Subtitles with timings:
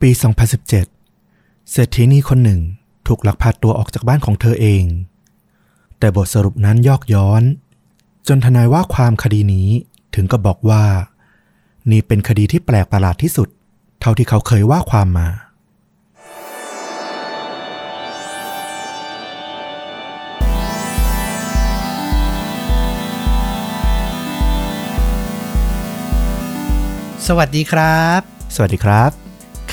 [0.00, 2.60] ปี 2017 เศรษฐีนีคนหนึ่ง
[3.06, 4.84] ถูกลักพาตัวออกจากบ้านของเธอเอง
[5.98, 7.42] แต่บทสรุปนั้นยอกย้อน
[8.28, 9.68] จนทนายว่าความคดีนี้
[10.14, 10.84] ถึงกับบอกว่า
[11.90, 13.48] นี่เป็นคดีที่แปลกประหลาดที่สุด
[14.00, 15.28] เท่าที่เขาเคยว่าความมา
[27.26, 28.20] สวัสดีครับ
[28.54, 29.27] สวัสดีครับ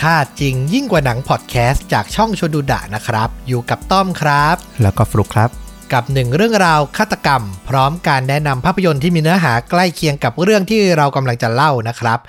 [0.05, 5.49] ค่าจริงยิ่งกว่าหนังพอดแคสต์จากช่องชวนดูดะนะครับ อยู่กับต้อมครับ แล้วก็ฟลุกครับ
[5.93, 12.19] กับหนึ่งเรื่องราวฆาตกรรม พร้อมการแนะนำภาพยนตร์ที่มีเนื้อหาใกล้เคียงกับเรื่องที่เรากำลังจะเล่านะครับ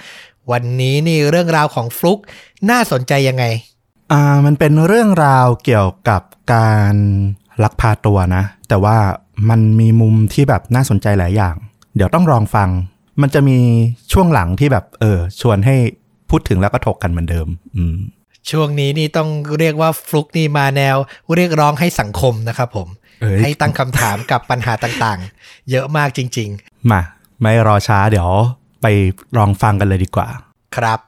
[0.50, 2.18] วันนี้นี่เรื่องราวของฟลุก
[2.70, 3.44] น่าสนใจยังไง
[4.12, 6.22] อ่ามันเป็นเรื่องราวเกี่ยวกับ
[6.54, 6.94] การ
[7.62, 8.96] ลักพาตัวนะ แต่ว่า
[9.48, 11.54] มันมีมุมที่แบบน่าสนใจหลายอย่าง
[11.96, 12.68] เดี๋ยวต้องลองฟัง
[13.20, 13.58] มันจะมี
[14.12, 15.76] ช่วงหลังที่แบบเออชวนให้
[16.30, 17.96] พูดถึงแล้วก็ถกกันเหมือนเดิม อืม
[18.50, 20.96] ช่วงนี้นี่ต้องเรียกว่าฟลุกนี่มาแนว
[21.36, 22.88] เรียกร้องให้สังคมนะครับผม
[23.22, 26.50] เอ้ยให้ตั้งคำถามกับปัญหาต่างๆ เยอะมากจริง
[26.90, 27.00] มา
[27.40, 28.30] ไม่รอช้าเดี๋ยว
[28.82, 28.86] ไป
[29.36, 30.98] ลองฟังกันเลยดีกว่าๆครับ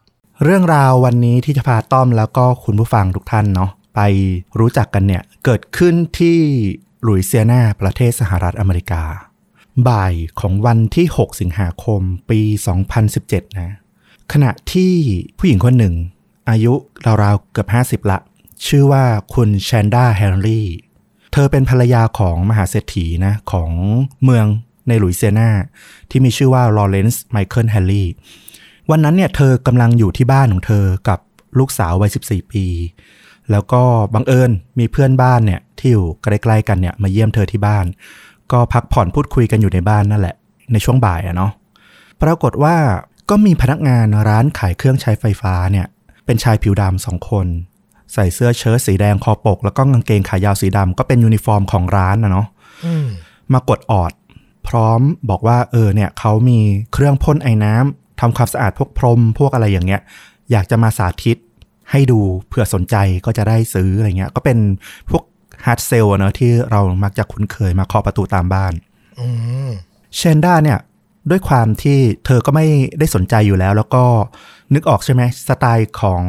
[0.45, 4.01] เรื่องราววันนี้ที่จะพาต้อมแล้วก็คุณผู้ฟังทุกท่านเนาะไป
[4.59, 6.39] รู้จักกันเนี่ย เกิดขึ้นที่
[7.03, 9.03] หลุยเซียนาประเทศสหรัฐอเมริกา
[9.89, 12.41] บ่ายของวันที่ 6 สิงหาคมปี
[12.99, 13.77] 2017 นะ
[14.33, 14.93] ขณะที่
[15.39, 15.95] ผู้หญิงคนหนึ่ง
[16.51, 16.75] อายุ
[17.23, 17.69] ราวๆเกือบ
[18.05, 18.19] 50 ละ
[18.67, 19.05] ชื่อว่า
[19.35, 20.69] คุณแชนด้าแฮร์รี่
[21.33, 23.71] เธอเป็นภรรยาของมหาเศรษฐีนะของ
[24.25, 24.47] เมือง
[24.89, 25.51] ในหลุยเซียนา
[26.11, 28.09] ที่มีชื่อว่าลอเรนซ์ไมเคิลแฮร์รี่
[28.91, 31.19] วันนั้นเนี่ยเธอกำลังอยู่ที่บ้านของเธอกับ
[31.59, 32.65] ลูกสาววัย 14 ปี
[33.51, 33.83] แล้วก็
[34.15, 37.85] บังเอิญมีเพื่อนบ้านเนี่ยที่อยู่ใกล้ๆกันเนี่ยมาเยี่ยมเธอที่บ้าน
[38.53, 40.37] ก็พักผ่อนพูดคุยกันอยู่ในบ้านนั่นแหละ
[40.73, 41.53] ในช่วงบ่ายอะเนาะ
[42.23, 42.77] ปรากฏว่า
[43.31, 45.87] ก็มีพนักงานร้านขายเครื่องใช้ไฟฟ้าเนี่ย
[46.27, 47.47] เป็นชายผิวดำสองคน
[48.15, 52.47] ใส่เสื้อเชิ้ตสีแดงคอปก แล้วก็กางเกงขายาวสีดำก็เป็นยูนิฟอร์มของร้านนะเนาะ
[52.85, 53.07] อืม
[53.53, 54.13] มากดออด
[54.69, 56.59] พร้อมบอกว่าเออเนี่ยเขามี
[56.93, 60.01] เครื่องพ่นไอ้น้ำทำความสะอาดพวกพรมพวกอะไรอย่างเงี้ย
[60.51, 61.37] อยากจะมาสาธิต
[61.91, 64.59] ให้ดูเผื่อสนใจก็จะได้ซื้ออะไรเงี้ย ก็เป็น
[65.11, 65.23] พวก
[65.67, 68.73] hard sell เนอะที่เรามักจะคุ้นเคยมาเคาะประตูตามบ้าน
[69.21, 69.29] อื
[69.69, 69.71] ม
[70.17, 70.79] แชนด้าเนี่ย
[71.31, 72.67] ด้วยความที่เธอก็ไม่
[72.99, 74.05] ได้สนใจอยู่แล้ว แล้วก็
[74.75, 76.21] นึกออกใช่ไหมสไตล์ของ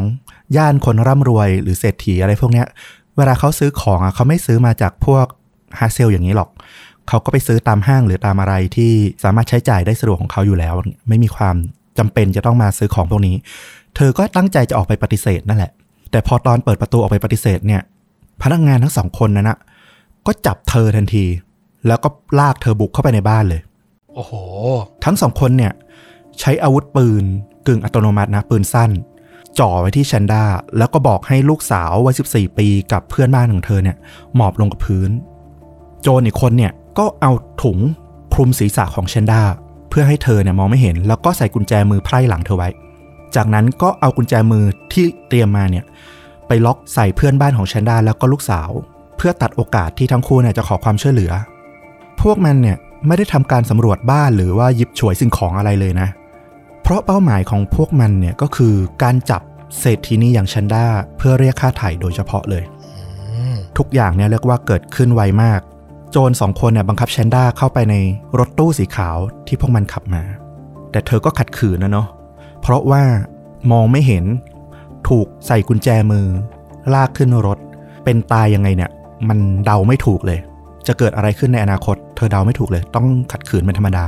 [0.58, 2.68] ย่านคนร่ำรวยหรือเศรษฐีอะไรพวกเนี้ย
[3.18, 5.26] เวลาเขาซื้อของอะเขาไม่ซื้อมาจากพวก
[5.80, 6.50] hard sell อย่างนี้หรอก
[7.08, 8.92] เขาก็ไปซื้อตามห้างหรือตามอะไรที่
[9.24, 10.74] สามารถใช้จ่ายได้สะดวกของเขาอยู่แล้ว
[11.10, 11.56] ไม่มีความ
[11.98, 13.36] จำเป็นจะต้องมาซื้อของพวกนี้
[13.96, 15.72] เธอก็ตั้งใจจะออกไปปฏิเสธนั่นแหละ
[16.12, 17.82] แต่พอตอนเปิดประตูออกไปปฏิเสธเนี่ย
[18.42, 19.58] พนักงานทั้งสองคนนั้นนะ
[20.26, 21.26] ก็จับเธอทันที
[21.88, 23.62] แล้วก็ลากเธอบุกเข้าไปในบ้านเลย
[24.20, 24.36] โอ้โห
[25.06, 25.74] ทั้งสองคนเนี่ย
[26.40, 27.24] ใช้อาวุธปืน
[27.68, 28.92] กึ่งอัตโนมัตินะปืนสั้น
[29.60, 30.44] จ่อไว้ที่แชนด้า
[30.78, 33.98] แล้วก็บอกให้ลูกสาววัย14 ปีกับเพื่อนบ้านของเธอเนี่ย
[34.36, 35.10] หมอบลงกับพื้น
[36.02, 37.32] โจรอีกคนเนี่ยก็เอา
[37.64, 37.80] ถุง
[38.34, 39.42] คลุมศีรษะของแชนด้า
[39.90, 42.70] เพื่อให้เธอเนี่ยมองไม่เห็น แล้วก็ใส่กุญแจมือไพร่หลังเธอไว้
[43.36, 45.86] จากนั้นก็เอากุญแจมือที่เตรียมมาเนี่ย
[46.48, 48.70] ไปล็อกใส่เพื่อนบ้านของแชนด้าแล้วก็ลูกสาว
[49.18, 51.32] เพื่อตัดโอกาสที่ทั้งคู่เนี่ยจะขอความช่วยเหลือ
[52.22, 56.10] พวกมันเนี่ย ไม่ได้ทำการสำรวจบ้านหรือว่าหยิบฉวยสิ่งของอะไรเลยนะ
[56.84, 58.74] เพราะเป้าหมายของพวกมันเนี่ยก็คือ
[59.04, 59.42] การจับ
[59.80, 60.86] เศรษฐีนีอย่างชันด้า
[61.18, 65.62] เพื่อเรียกค่าไถ่โดยเฉพาะเลยอืมทุกอย่างเนี่ยเรียกว่าเกิดขึ้นไวมาก
[66.12, 67.96] โจรสองคนเนี่ยบังคับแชนด้าเข้าไปใน
[68.40, 69.18] รถตู้สีขาว
[69.48, 70.24] ที่พวกมันขับมา
[70.92, 72.08] แต่เธอก็ขัดขืนนะเนาะ
[72.62, 73.04] เพราะว่า
[73.72, 74.26] มองไม่เห็น
[75.10, 76.26] ถูกใส่กุญแจมือ
[76.94, 77.58] ลากขึ้นรถ
[78.04, 78.92] เป็นตายยังไงเนี่ย
[79.30, 80.40] มันเดาไม่ถูกเลย
[80.90, 84.06] จะเกิดอะไรขึ้นในอนาคต เธอเดาไม่ถูกเลย ต้องขัดขืนเป็นธรรมดา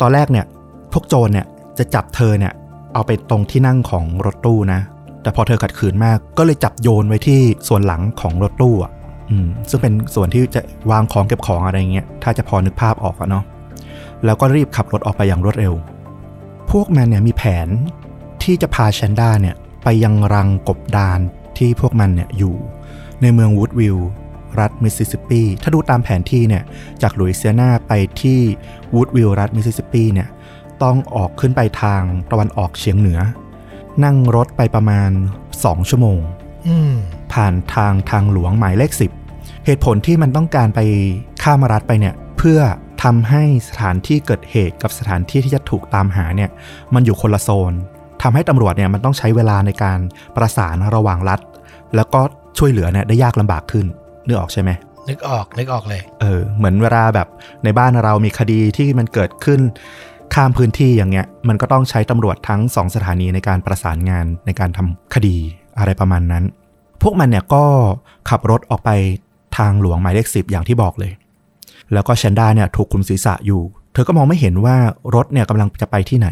[0.00, 0.46] ตอนแรกเนี่ย
[0.92, 1.46] พวกโจรเนี่ย
[1.78, 2.52] จะจับเธอเนี่ย
[2.94, 4.80] เอาไปตรงที่นั่งของรถตู้นะ
[5.22, 8.92] แต่พอเธอขัดขืนมาก ก็เลยจับโยนไว้ที่ส่วนหลังของรถตู้อะ
[9.70, 10.60] ซึ่งเป็นส่วนที่จะ
[10.90, 13.44] วางของเก็บของอะไรเงี้ย ถ้าจะพอนึกภาพออกอะเนาะ
[14.24, 15.74] แล้วก็รีบขับรถออกไปอย่างรวดเร็ว
[16.70, 17.68] พวกมันเนี่ยมีแผน
[18.42, 21.20] ที่จะพาแชนด้าเนี่ยไปยังรังกบดาน
[21.58, 22.54] ที่พวกมันเนี่ยอยู่
[23.22, 23.96] ในเมืองวูดวิล
[24.60, 26.62] รัฐมิสซิสซิปปีถ้าดูตามแผนที่เนี่ย
[27.02, 28.38] จากหลุยเซียนาไปที่
[28.94, 30.28] วูดวิลล์รัฐมิสซิสซิปปีเนี่ย
[30.82, 33.20] ต้องออกขึ้นไปทางตะวันออกเฉียงเหนือ
[34.04, 35.10] นั่งรถไปประมาณ
[35.50, 36.20] 2 ชั่วโมง
[36.68, 36.94] อืม
[37.32, 38.92] ผ่านทางทางหลวงหมายเลข
[39.28, 40.80] 10 เหตุผลที่มันต้องการไป
[41.42, 42.60] ข้ามรัฐไปเนี่ยเพื่อ
[43.02, 46.50] ทำให้สถานที่เกิดเหตุกับสถานที่ที่จะถูกตามหาเนี่ย
[46.94, 47.72] มันอยู่คนละโซน
[48.22, 49.98] ทำให้ตำรวจเนี่ยมันต้องใช้เวลาในการ
[50.36, 51.40] ประสานระหว่างรัฐ
[51.96, 52.20] แล้วก็
[52.58, 53.86] ช่วยเหลือเนี่ยได้ยากลำบากขึ้น
[54.26, 54.70] นึกออกใช่ไหม
[55.08, 57.28] นึกออกนึกออกเลย เออ เหมือนเวลาแบบ
[57.64, 59.60] ในบ้านเรามีคดีที่มันเกิดขึ้น
[60.34, 65.36] ข้ามพื้นที่อย่างเงี้ย มันก็ต้องใช้ตำรวจทั้งสองสถานีในการประสานงานในการทำคดี
[65.78, 66.44] อะไรประมาณนั้น
[67.02, 67.64] พวกมันเนี่ยก็
[68.30, 68.90] ขับรถออกไป
[69.56, 71.12] ทางหลวงหมายเลขสิบอย่างที่บอกเลย
[71.92, 74.76] แล้วก็แชนด้าเนี่ยถูกคลุมศีรษะอยู่ เธอก็มองไม่เห็นว่า
[75.14, 76.28] รถเนี่ยกำลังจะไปที่ไหน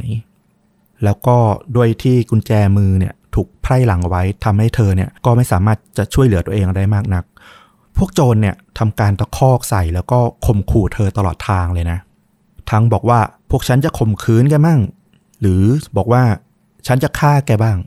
[1.05, 1.37] แล้วก็
[1.77, 7.25] ด้วยที่กุญแจมือเนี่ยถูกไพร่หลังเอาไว้ทำให้เธอเนี่ยก็ไม่สามารถจะช่วยเหลือตัวเองได้มากนัก
[7.97, 11.99] พวกโจรเนี่ยทำการตะคอกใส่แล้วก็ข่มขู่เธอตลอดทางเลยนะ
[12.71, 13.21] ทั้งบอกว่า
[13.51, 14.81] พวกฉันจะข่มขืนแกมั่ง
[15.41, 15.63] หรือ
[15.97, 16.23] บอกว่า
[16.87, 17.79] ฉันจะฆ่าแกบ้าง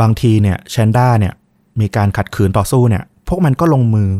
[0.00, 1.34] บางทีเนี่ยแชนด้าเนี่ย
[1.80, 4.10] มีการขัดขืนต่อสู้เนี่ย พวกมันก็ลงมือ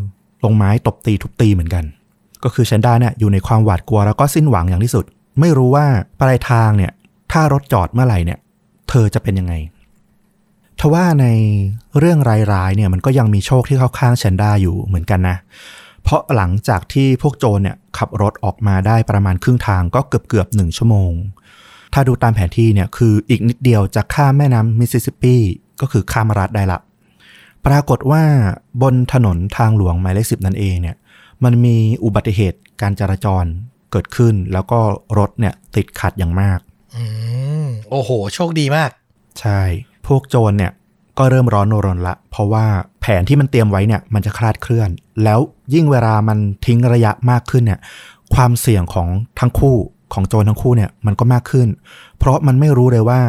[0.44, 1.84] ลงไม้ตบตีทุบตีเหมือนกัน
[2.44, 5.04] ก็คือแชนด้าเนี่ยอยู่ในความหวาดกลัวแล้วก็สิ้นหวังอย่างที่สุด
[5.40, 5.86] ไม่รู้ว่า
[6.20, 6.92] ปลายทางเนี่ย
[7.32, 8.38] ถ้ารถจอดเมื่อไหร่เนี่ย
[8.88, 9.54] เธอจะเป็นยังไง
[10.80, 11.26] ทว่าใน
[11.98, 12.18] เรื่อง
[12.52, 15.36] ร้ายๆเนี่ยมันก็ยังมีโชคที่เข้าข้างแชนด้าอยู่เหมือนกันนะ
[16.02, 21.12] เพราะหลังจากที่พวกโจรเนี่ยขับรถออกมาได้ประมาณครึ่งทางก็เกือบเกือบหนึ่งชั่วโมง
[21.94, 25.36] ถ้าดูตามแผนที่เนี่ยคืออีกนิดเดียวจะข้ามแม่น้ำมิสซิสซิปปี
[25.80, 26.78] ก็คือข้ามรัฐได้ละ
[27.66, 28.22] ปรากฏว่า
[28.82, 30.96] บนถนนทางหลวงหมายเลขสิบนั่นเองเนี่ย
[31.44, 33.44] มันมีอุบัติเหตุการจราจร
[33.90, 34.80] เกิดขึ้น แล้วก็
[35.18, 36.60] รถเนี่ยติดขัดอย่างมาก
[36.96, 37.04] อื
[37.64, 38.90] มโอ้โห โชคดีมาก
[39.40, 40.72] ใช่พ วกโจรเนี่ย
[41.18, 42.64] ก็เริ่มร้อนรนละ เพราะว่า
[43.00, 44.90] แผนที่มันเตรียมไว้เนี่ยมันจะคลาดเคลื่อน
[45.24, 45.38] แล้ว
[45.74, 47.80] ยิ่งเวลามันทิ้งระยะมากขึ้นเนี่ย
[48.34, 49.08] ความเสี่ยงของ
[49.40, 49.76] ทั้งคู่
[50.14, 51.68] ของโจรทั้งคู่เนี่ยมันก็มากขึ้น
[52.18, 53.20] เพราะมันไม่รู้เลยว่า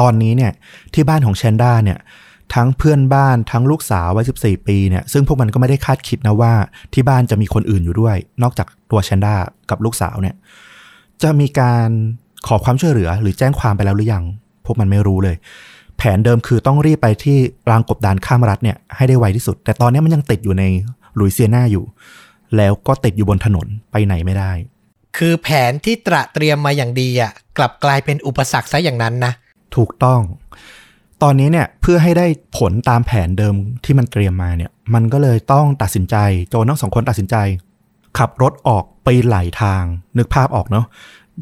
[0.00, 0.52] ตอนนี้เนี่ย
[0.94, 1.98] ที่บ้านของแชนด้าเนี่ย
[2.54, 6.52] ทั้งเพื่อนบ้านทั้งลูกสาววัย14 ปีเนี่ยซึ่งพวกมันก็ไม่ได้คาดคิดนะว่า
[6.94, 9.34] ที่บ้านจะมีคนอื่นอยู่ด้วย นอกจากตัวแชนด้า
[9.70, 10.34] กับลูกสาวเนี่ย
[11.22, 11.88] จะมีการ
[12.46, 14.24] ขอความช่วยเหลือหรือแจ้งความไปแล้วหรือยัง
[14.64, 15.36] พวกมันไม่รู้เลย
[16.04, 17.38] แผนเดิมคือต้องรีบไปที่
[17.70, 20.64] รางกบดานข้ามรัฐเนี่ยให้ได้ไวที่สุด แต่ตอนนี้มันยังติดอยู่ใน
[21.18, 21.84] ลุยเซียนาอยู่
[22.56, 24.52] แล้วก็ติดอยู่บนถนนไปไหนไม่ได้
[25.16, 29.32] คือแผนที่ตระเตรียมมาอย่างดีอะกลับกลายเป็นอุปสรรคซะอย่างนั้นนะ
[29.76, 30.20] ถูกต้อง
[31.22, 32.26] ตอนนี้เนี่ยเพื่อให้ได้
[32.58, 33.54] ผลตามแผนเดิม
[33.84, 36.16] ที่มันเตรียมมาเนี่ย มันก็เลยต้องตัดสินใจ
[36.50, 37.36] โจรทั้งสองคนตัดสินใจ
[38.18, 39.82] ขับรถออกไปไหลทาง
[40.18, 40.86] นึกภาพออกเนาะ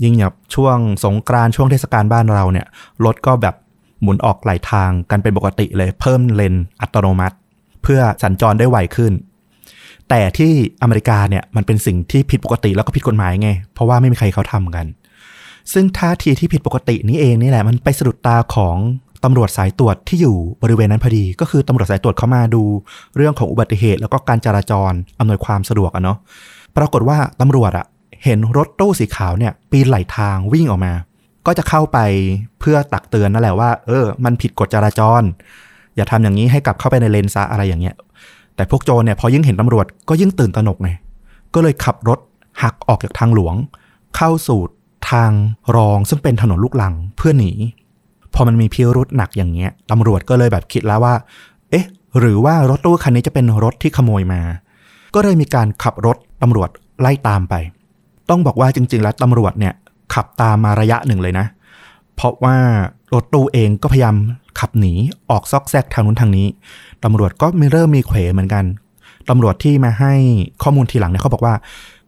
[0.02, 2.66] ยิ่งแบบช่วงสงกรานต์ช่วงเทศกาลบ้านเราเนี่ย
[3.04, 3.54] รถก็แบบ
[4.02, 7.36] หมุนออกหลายทางกันเป็นปกติเลยเพิ่มเลนอัตโนมัติ
[7.82, 9.12] เพื่อสัญจรได้ไวขึ้น
[10.08, 10.52] แต่ที่
[10.82, 14.86] อเมริกาเนี่ยมันเป็นสิ่งที่ผิดปกติแล้วก็ผิดกฎหมายไง เพราะว่าไม่มีใครเขาทำกัน
[15.72, 18.76] ซึ่งท่าทีที่ผิดปกตินี้เองนี่แหละมันไปสะดุดตาของ
[19.24, 22.62] ตำรวจสายตรวจที่อยู่บริเวณนั้นพอดี ก็คือตำรวจสายตรวจเขามาดู
[23.16, 26.18] เรื่องของอุบัติเหตุ แล้วก็การจราจรอำนวยความสะดวกอะเนาะ
[26.76, 27.86] ปรากฏว่าตำรวจอะ
[28.24, 30.92] เห็นรถตู้สีขาวเนี่ย ปีนไหลทางวิ่งออกมา
[31.46, 31.98] ก็จะเข้าไป
[32.60, 35.22] เพื่อตักเตือนนั่นแหละว่า เออ มันผิดกฎจราจร
[35.96, 37.96] อย่าทำอย่างนี้ให้กลับเข้าไปในเลนซะอะไรอย่างเงี้ย
[38.56, 40.90] แต่พวกโจรเนี่ยพอยิ่งเห็นตำรวจก็ยิ่งตื่นตระหนกไง
[41.54, 42.18] ก็เลยขับรถ
[42.62, 43.54] หักออกจากทางหลวง
[44.16, 44.60] เข้าสู่
[45.10, 45.30] ทาง
[45.76, 47.52] รองซึ่งเป็นถนนลูกลังเพื่อหนี
[48.34, 51.14] พอมันมีพิรุษหนักอย่างเงี้ยตำรวจก็เลยแบบคิดแล้วว่า
[51.70, 51.86] เอ๊ะ
[52.18, 54.40] หรือว่ารถตู้คันนี้จะเป็นรถที่ขโมยมา
[55.14, 56.70] ก็เลยมีการขับรถตำรวจ
[57.00, 57.54] ไล่ตามไป
[58.30, 59.74] ต้องบอกว่าจริง ๆ แล้วตำรวจเนี่ย
[60.14, 61.46] ขับตามมาระยะหนึ่งเลยนะ
[62.14, 62.56] เพราะว่า
[63.14, 64.16] รถตู้เองก็พยายาม
[64.60, 64.92] ขับหนี
[65.30, 66.46] ออกซอกแซกทางนู้นทางนี้
[67.04, 68.64] ตำรวจก็มีเริ่มมีเขวเหมือนกัน
[69.28, 70.14] ตำรวจที่มาให้
[70.62, 71.54] ข้อมูลทีหลังเนี่ยเขาบอกว่า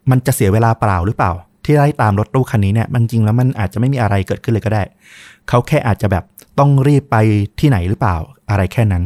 [0.09, 1.31] มันจะเสียเวลาเปล่าหรือเปล่า
[1.65, 4.83] ที่ไล่ตามรถตู้คันนี้เนี่ยมันจริงแล้วมันอาจจะไม่มีอะไรเกิดขึ้นเลยก็ได้
[5.49, 6.23] เขาแค่อาจจะแบบ
[6.59, 7.15] ต้องรีบไป
[7.59, 8.17] ที่ไหนหรือเปล่า
[8.49, 9.03] อะไรแค่นั้น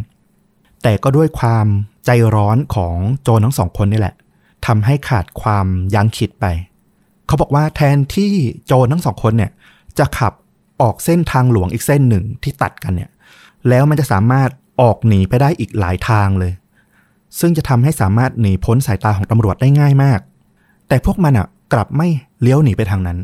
[0.84, 1.68] แต่ก็ด้วยความ
[2.06, 4.16] ใจร้อนของโจรทั้งสองคนนี่แหละ
[4.66, 6.46] ทำให้ขาดความยั้งคิดไป
[7.28, 8.32] เขาบอกว่าแทนที่
[8.66, 9.52] โจรทั้งสองคนเนี่ย
[10.00, 10.34] จะขับ
[10.82, 13.10] ออกเส้นทางหลวงอีกเส้นหนึ่งที่ตัดกันเนี่ย
[13.70, 14.50] แล้วมันจะสามารถ
[14.82, 16.54] ออกหนีไปได้อีกหลายทางเลย
[17.40, 20.20] ซึ่งจะทำให้สามารถหนีพ้นสายตาของตำรวจได้ง่ายมาก
[20.88, 22.08] แต่พวกมันอะกลับไม่
[22.42, 23.18] เลี้ยวหนีไปทางนั้น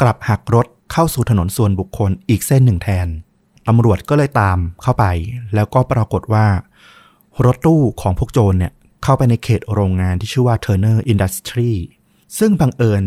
[0.00, 3.08] กลับหักรถเข้าสู่ถนนส่วนบุคคลอีกเส้นหนึ่งแทน
[3.68, 5.04] ตำรวจก็เลยตามเข้าไป
[5.54, 6.46] แล้วก็ปรากฏว่า
[7.44, 11.72] รถตู้ของพวกโจรเนี่ยเข้าไปในเขตโรงงานที่ชื่อว่า Turner Industry
[12.38, 13.02] ซึ่งบังเอิญ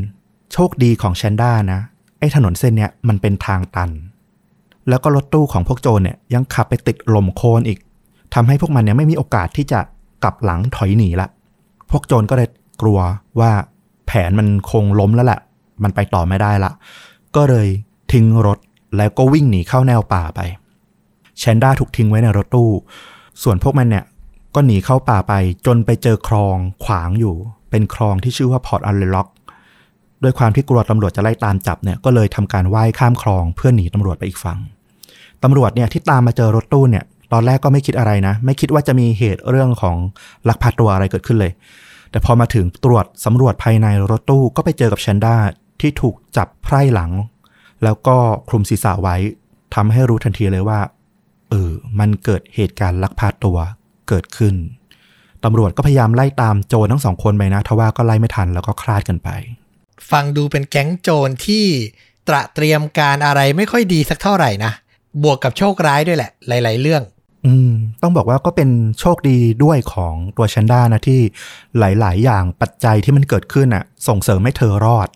[0.54, 1.80] โชคดีของแชนด้านะ
[2.20, 3.90] ไอ้ถนนเส้นเนี้ยมันเป็นทางตัน
[4.90, 7.80] แล้วก็รถตู้ของพวกโจรเนี่ยยังขับไปติดหล่มโคลนอีก
[8.34, 9.80] ทำให้พวกมันเนี่ยไม่มีโอกาสที่จะ
[10.24, 11.28] กลับหลังถอยหนีละ
[11.92, 12.50] พวกโจรก็เลย
[12.82, 13.00] กลัว
[13.40, 13.52] ว่า
[14.08, 15.40] แผนมันคงล้มแล้วแหละ
[15.84, 16.72] มันไปต่อไม่ได้ละ
[17.36, 17.68] ก็เลย
[18.12, 18.60] ทิ้งรถ
[18.98, 20.40] แล้วก็วิ่งหนีเข้าแนวป่าไป
[21.40, 22.70] แชนด้าถูกทิ้งไว้ในรถตู้
[23.44, 24.06] ส่วนพวกมันเนี่ย
[24.56, 25.34] ก็หนีเข้าป่าไป
[25.66, 27.36] จนไปเจอคลองขวางอยู่
[27.70, 29.28] เป็นคลองที่ชื่อว่าพอร์ตอัลเลนล็อก
[30.24, 34.60] ด้วยความที่กลัวตำรวจจะไล่ตามจับเนี่ยก็เลยทำการว่ายข้ามคลองเพื่อหนีตำรวจไปอีกฝั่ง
[35.44, 37.04] ตำรวจเนี่ยที่ตามมาเจอรถตู้เนี่ย
[37.34, 39.96] ตอนแรกก็ไม่คิดอะไรนะ ไม่คิดว่าจะมีเหตุเรื่องของ
[40.50, 41.52] ลักพาตัวอะไรเกิดขึ้นเลย
[42.12, 45.36] แต่พอมาถึงตรวจสำรวจภายในรถตู้ก็ไปเจอกับแชนด้า
[45.82, 47.12] ที่ถูกจับไพร่หลัง
[47.84, 48.18] แล้วก็
[48.50, 49.16] คลุมศีรษะไว้
[49.76, 50.80] ทำให้รู้ทันทีเลยว่า
[51.50, 53.58] เออมันเกิดเหตุการณ์ลักพาตัว
[54.10, 54.56] เกิดขึ้น
[55.46, 59.30] ตำรวจก็พยายามไล่ตามโจรทั้งสองคนไปนะทว่าก็ไล่ไม่ทันแล้วก็คลาดกันไป
[60.12, 61.66] ฟังดูเป็นแก๊งโจรที่
[62.28, 64.72] ตระเตรียมการอะไรไม่ค่อยดีสักเท่าไหร่นะ
[65.24, 67.04] บวกกับโชคร้ายด้วยแหละ หลาย ๆ เรื่อง
[67.46, 67.72] อืม
[68.02, 71.20] ต้องบอกว่าก็เป็นโชคดีด้วยของตัวแชนด้านะที่
[71.80, 75.08] หลาย ๆ อย่างปัจจัยที่มันเกิดขึ้นอะ ส่งเสริมให้เธอรอด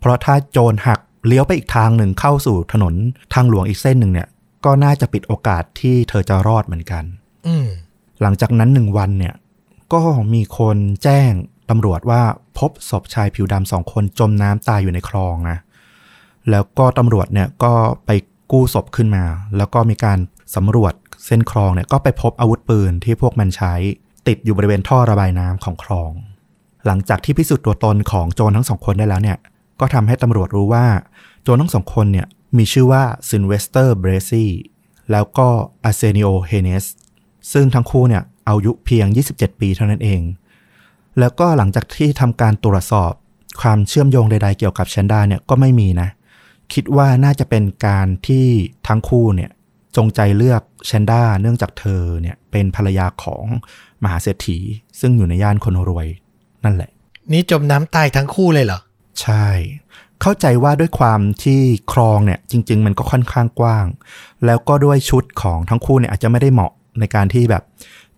[0.00, 2.94] เพราะถ้าโจรหักเลี้ยวไปอีกทางหนึ่งเข้าสู่ถนน
[3.34, 4.28] ทางหลวงอีกเส้นหนึ่งเนี่ย
[4.64, 7.04] ก็น่าจะปิดโอกาสที่เธอจะรอดเหมือนกัน
[7.46, 7.66] อืม
[8.22, 9.34] หลังจากนั้นหนึ่งวันเนี่ย
[9.92, 10.02] ก็
[10.34, 11.32] มีคนแจ้ง
[11.70, 12.22] ตำรวจว่า
[12.58, 15.58] พบศพชายผิวดำสองคนจมน้ำตายอยู่ในคลองนะ
[16.50, 17.72] แล้วก็ตำรวจเนี่ยก็
[18.06, 18.10] ไป
[18.52, 19.24] กู้ศพขึ้นมา
[19.56, 20.18] แล้วก็มีการ
[20.56, 20.94] สำรวจ
[21.26, 23.74] เส้นคลองเนี่ยก็ไปพบอาวุธปืนที่พวกมันใช้
[24.28, 26.10] ติดอยู่บริเวณท่อระบายน้ำของคลอง
[26.86, 29.38] หลังจากที่พิสูจน์ตัวตนของโจรทั้งสองคนได้แล้วเนี่ย
[29.80, 30.86] ก็ทำให้ตำรวจรู้ว่า
[31.42, 32.26] โจรทั้งสองคนเนี่ย
[32.56, 34.50] มีชื่อว่าซิลเวสเตอร์เบรซี่
[35.12, 35.48] แล้วก็
[35.84, 36.84] อาร์เซนิโอเฮนส์
[37.52, 40.22] ซึ่งทั้งคู่เนี่ย อายุเพียง 27 ปีเท่านั้นเอง
[41.18, 43.12] แล้วก็หลังจากที่ทำการตรวจสอบ
[43.60, 46.08] ความเชื่อมโยงใดๆเกี่ยวกับแชนด้าเนี่ยก็ไม่มีนะ
[46.72, 48.46] คิดว่าน่าจะเป็นการที่
[48.88, 49.50] ทั้งคู่เนี่ย
[49.96, 53.44] จงใจเลือกแชนด้าเนื่องจากเธอเนี่ยเป็นภรรยาของ
[54.02, 54.58] มหาเศรษฐี
[55.00, 56.06] ซึ่งอยู่ในย่านคนรวย
[56.64, 56.90] นั่นแหละ
[57.32, 58.80] นี่จมน้ำตายทั้งคู่เลยเหรอ
[59.22, 59.46] ใช่
[60.22, 61.60] เข้าใจว่าด้วยความที่
[61.92, 63.86] คลองเนี่ยจริง ๆ มันก็ค่อนข้างกว้าง
[64.46, 67.62] แล้วก็ด้วยชุดของทั้งคู่เนี่ยอาจจะไม่ได้เหมาะในการที่แบบ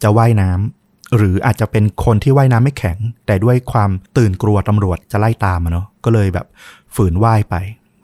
[0.02, 6.46] จะว่ายน้ำหรืออาจจะเป็นคนที่ว่ายน้ำไม่แข็ง แต่ด้วยความตื่นกลัวตำรวจจะไล่ตามอะเนาะก็เลยแบบ
[6.94, 7.54] ฝืนว่ายไป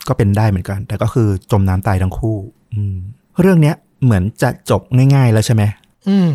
[0.08, 2.38] ก็เป็นได้เหมือนกัน แต่ก็คือจมน้ำตายทั้งคู่
[2.74, 2.96] อืม
[3.40, 4.82] เรื่องเนี้ยเหมือนจะจบ
[5.14, 5.62] ง่าย ๆ แล้วใช่ไหม
[6.08, 6.30] อืม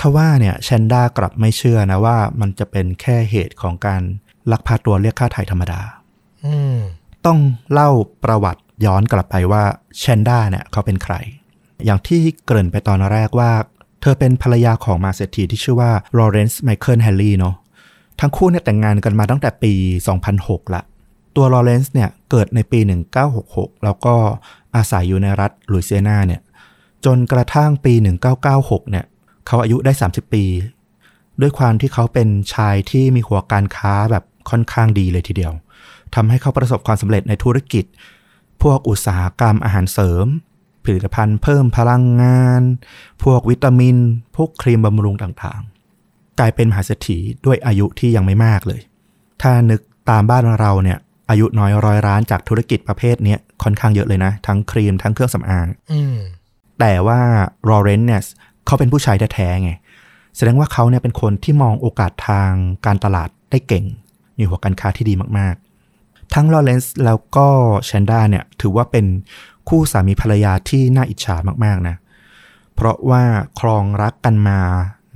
[0.00, 4.02] ทว่าเนี่ยแชนด้ากลับไม่เชื่อนะว่ามันจะเป็นแค่เหตุของการ
[4.50, 5.80] ลักพาตัวเรียกค่าไถ่ธรรมดา
[6.46, 6.78] อืม
[7.26, 7.38] ต้อง
[7.72, 7.90] เล่า
[8.24, 9.62] ประวัติย้อนกลับไปว่า
[9.98, 11.14] แชนด้าเนี่ยเขาเป็นใคร
[11.84, 13.50] อย่างที่เกริ่นไปตอนแรกว่า
[14.00, 17.54] เธอเป็นภรรยาของมหาเศรษฐีที่ชื่อว่าลอเรนซ์ไมเคิลแฮนด์ลีย์เนาะ
[18.20, 19.72] ทั้งคู่เนี่ยแต่งงานกันมาตั้งแต่ปี
[20.24, 20.82] 2006 ละ
[21.36, 22.80] ตัวลอเรนซ์เนี่ยเกิดในปี
[23.32, 24.14] 1966 แล้วก็
[24.76, 26.40] อาศัยอยู่ในรัฐลุยเซียนาเนี่ย
[27.04, 27.92] จนกระทั่งปี
[28.42, 29.04] 1996 เนี่ย
[29.46, 30.44] เขาอายุได้ 30 ปี
[31.40, 35.52] ด้วยความที่เขาเป็นชายที่มีหัวการค้าแบบค่อนข้างดีเลยทีเดียว
[36.14, 37.84] ทำให้เขาประสบความสำเร็จในธุรกิจ
[38.62, 40.26] พวกอุตสาหกรรมอาหารเสริม
[40.84, 42.62] ผลิตภัณฑ์เพิ่มพลังงาน
[43.22, 43.96] พวกวิตามิน
[44.36, 48.80] พวกครีมบำรุงต่างๆ กลายเป็นมหาเศรษฐีด้วยอายุที่ยังไม่มากเลย
[49.42, 50.98] ถ้านึกตามบ้านเราเนี่ย
[51.30, 56.16] อายุน้อยร้อยร้านจากธุรกิจประเภทเนี้ยค่อนข้างเยอะเลยนะ ทั้งครีมทั้งเครื่องสำอางอืม
[56.80, 57.20] แต่ว่า
[57.68, 58.20] ลอเรนซ์เนี่ย
[58.66, 59.72] เขาเป็นผู้ชายแท้ๆไง
[60.36, 62.50] แสดงว่าเขาเนี่ยเป็นคนที่มองโอกาสทาง
[62.86, 63.84] การตลาดได้เก่ง
[64.38, 67.48] มีหัวการค้าที่ดีมากๆ ทั้งลอเรนซ์แล้วก็
[67.86, 69.06] แชนด้าเนี่ยถือว่าเป็น
[69.68, 71.96] คู่สามีภรรยาที่น่าอิจฉามากๆนะ
[72.74, 73.22] เพราะว่า
[73.60, 74.58] ครองรักกันมา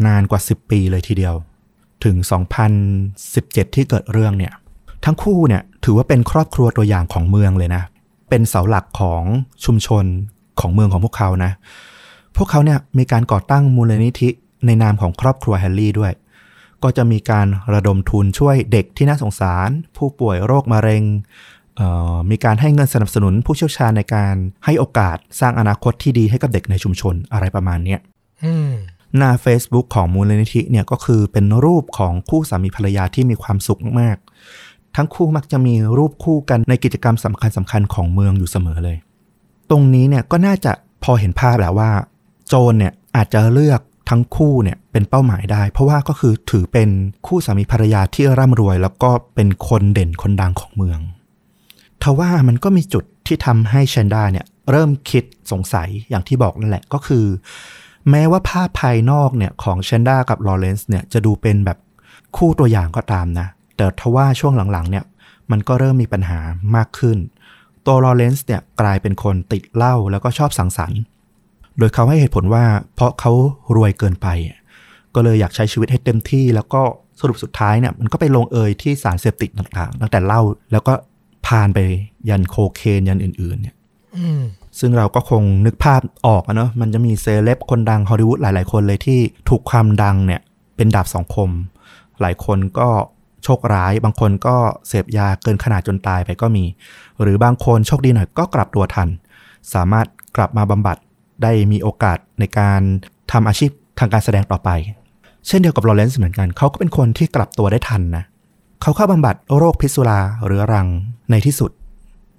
[0.06, 1.34] นานกว่า 10 ปีเลยทีเดียว
[2.04, 2.16] ถึง
[2.96, 4.52] 2017 ที่เกิดเรื่องเนี่ย
[5.04, 7.82] ทั้งคู่เนี่ยถือว่าเป็นครอบครัวตัวอย่างของเมืองเลยนะ
[8.28, 9.22] เป็นเสาหลักของ
[9.64, 10.04] ชุมชน
[10.60, 11.52] ของเมืองของพวกเขานะ
[12.36, 14.28] พวกเขาเนี่ยมีการก่อตั้งมูลนิธิ
[14.66, 16.12] ในนามของครอบครัวแฮร์รี่ด้วย
[16.82, 21.02] ก็จะมีการระดมทุนช่วยเด็กที่น่าสงสาร ผู้ป่วยโรคมะเร็ง
[22.30, 28.00] มีการให้เงินสนับสนุนผู้เชี่ยวชาญในการให้โอกาสสร้างอนาคตที่ดีให้กับเด็กในชุมชนอะไรประมาณเนี้ย
[28.44, 28.70] อืม
[29.16, 38.96] หน้า Facebook ของมูลนิธิเนี่ยก็คือเป็นรูปของคู่สามีภรรยาที่มีความสุขมากๆทั้งคู่มักจะมีรูปคู่กันในกิจกรรมสำคัญสำคัญๆของเมืองอยู่เสมอเลย
[39.70, 40.72] ตรงนี้เนี่ยก็น่าจะ
[41.04, 41.90] พอเห็นภาพแล้วว่า
[42.48, 46.88] โจรเนี่ยอาจจะเลือกทั้งคู่เนี่ยเป็นเป้าหมายได้ เพราะว่าก็คือถือเป็น
[47.26, 51.00] คู่สามีภรรยาที่ร่ำรวย แล้วก็เป็นคนเด่นคนดังของเมือง
[52.02, 57.24] ทว่ามันก็มีจุดที่ทำให้แชนด้าเนี่ยเริ่มคิดสงสัยอย่างที่บอกนั่นแหละก็คือ
[58.10, 61.78] แม้ว่าภาพภายนอกเนี่ยของแชนด้ากับลอเรนซ์เนี่ยจะดูเป็นแบบ
[62.36, 63.46] คู่ตัวอย่างก็ตามนะ
[63.76, 65.04] แต่ทว่าช่วงหลังๆเนี่ย
[65.50, 66.38] มันก็เริ่มมีปัญหา
[66.76, 67.18] มากขึ้น
[67.86, 71.00] ตัวลอเรนซ์เนี่ยกลายเป็นคนติดเหล้าแล้วก็ชอบสังสรรค์
[71.78, 73.32] โดยเขาให้เหตุผลว่าเพราะเขา
[73.76, 74.28] รวยเกินไป
[75.14, 76.82] ก็เลยอยากใช้ชีวิตให้เต็มที่ แล้วก็
[77.20, 80.92] สรุปสุดท้ายเนี่ยมันก็ไปลงเอยที่สารเสพติดต่างๆ ตั้งแต่เหล้าแล้วก็
[81.46, 81.78] พานไป
[82.28, 83.74] ยันโคเคนยันอื่น ๆ เนี่ย
[84.16, 84.42] อืม
[84.78, 90.40] ซึ่งเราก็คงนึกภาพออกอะเนาะมันจะมีเซเลบคนดังฮอลลีวูดหลาย ๆ คนเลยที่ถูกความดังเนี่ย
[90.76, 91.50] เป็นดาบสองคม
[92.20, 92.88] หลายคนก็
[93.44, 94.56] โชคร้าย บางคนก็
[94.88, 96.64] เสพยาเกินขนาดจนตายไปก็มี
[97.20, 99.08] หรือบางคนโชคดีหน่อยก็กลับตัวทัน
[99.74, 100.96] สามารถกลับมาบำบัด
[101.42, 102.80] ได้มีโอกาสในการ
[103.32, 104.70] ทำอาชีพทางการแสดงต่อไป
[105.46, 108.24] เช่นเดียวกับลอเรนซ์เหมือนกัน เขาก็เป็นคนที่กลับตัวได้ทันนะ
[108.82, 110.86] เขาเข้าบำบัดโรคพิษสุราเรื้อรัง
[111.30, 111.70] ในที่สุด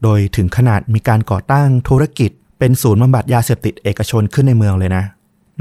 [0.04, 5.04] โดยถึงขนาดมีการก่อตั้งธุรกิจ เป็นศูนย์บำบัดยาเสพติดเอกชนขึ้นในเมืองเลยนะ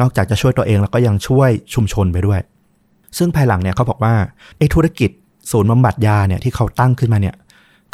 [0.00, 2.40] นอกจากจะช่วยตัวเองแล้วก็ยังช่วยชุมชนไปด้วย
[3.19, 4.14] ซึ่งภายหลังเนี่ยเขาบอกว่า
[4.59, 5.11] ไอ้ธุรกิจ
[5.50, 7.35] ศูนย์บำบัดยาเนี่ยที่เขาตั้งขึ้นมาเนี่ย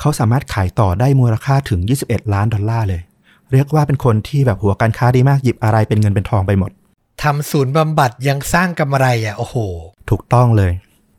[0.00, 3.02] เขาสามารถขายต่อได้มูลค่าถึง 21 ล้านดอลลาร์เลย
[3.52, 6.70] เรียกว่าเป็นคนที่แบบหัวการค้าดีมากหยิบอะไรเป็นเงินเป็นทองไปหมด
[7.22, 9.56] ทำศูนย์บำบัดยังสร้างกำไรอะโอ้โห
[10.10, 10.72] ถูกต้องเลย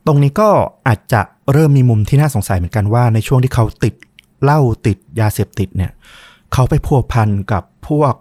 [0.06, 0.50] ตรงนี้ก็
[0.88, 3.94] อาจจะเริ่มมีมุมที่น่าสงสัยเหมือนกันว่าในช่วงที่เขาติด
[4.44, 5.92] เหล้าติดยาเสพติดเนี่ย
[6.54, 8.14] เขาไปพัวพันกับพวก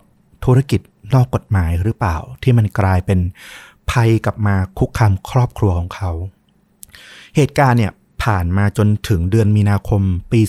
[0.44, 0.80] ธุรกิจ
[1.14, 3.20] นอกกฎหมายหรือเปล่า ที่มันกลายเป็น
[3.90, 6.10] ภัยกลับมาคุกคามครอบครัวของเขา
[7.36, 10.40] เหตุการณ์เนี่ยผ่านมาจนถึงเดือนมีนาคมปี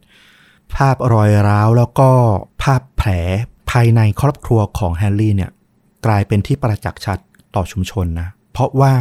[0.00, 2.10] 2017 ภาพรอยร้าวแล้วก็
[2.62, 3.10] ภาพแผล
[3.70, 5.50] ภายในครอบครัวของแฮร์รี่เนี่ย
[6.06, 7.18] กลายเป็นที่ประจักษ์ชัด
[7.54, 8.94] ต่อชุมชนนะ เพราะว่า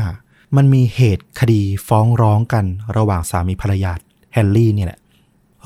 [0.55, 2.65] มันมีเหตุคดีฟ้องร้องกัน
[2.97, 3.91] ระหว่างสามีภรรยา
[4.33, 4.99] แฮนด์ลีย์เนี่ยแหละ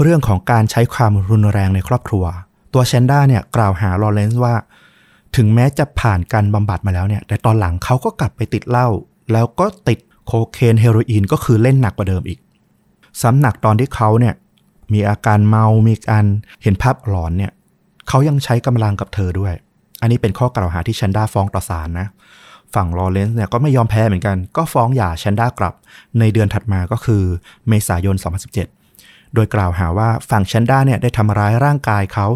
[0.02, 2.26] เรื่องของการใช้ความรุนแรงในครอบครัว
[2.74, 4.56] ตัวแชนด้าเนี่ยกล่าวหาลอเรนซ์ว่า
[5.36, 8.88] ถึงแม้จะผ่านการบำบัดมาแล้วเนี่ย แต่ตอนหลังเขาก็กลับไปติดเหล้า
[9.32, 12.40] แล้วก็ติดโคเคนเฮโรอีนก็คือเล่นหนักกว่าเดิมอีก
[13.22, 14.34] ซ้ำหนักตอนที่เขาเนี่ย
[14.94, 16.26] มีอาการเมามีการ
[16.64, 17.52] เห็นภาพหลอนเนี่ย
[18.08, 19.54] เขายังใช้กำลังกับเธอด้วย
[20.02, 22.08] อันนี้เป็นข้อกล่าวหาที่แชนด้าฟ้องต่อศาลนะ
[22.76, 25.74] ฝั่งลอเรนซ์เนี่ยก็ไม่ยอมแพ้เหมือนกัน ก็ฟ้องหย่าแชนด้ากลับ
[26.20, 27.24] ในเดือนถัดมาก็คือ
[27.68, 28.16] เมษายน
[28.76, 32.28] 2017 โดยกล่าวหาว่าฝั่งแชนด้าเนี่ยได้ทำร้ายร่างกายเขา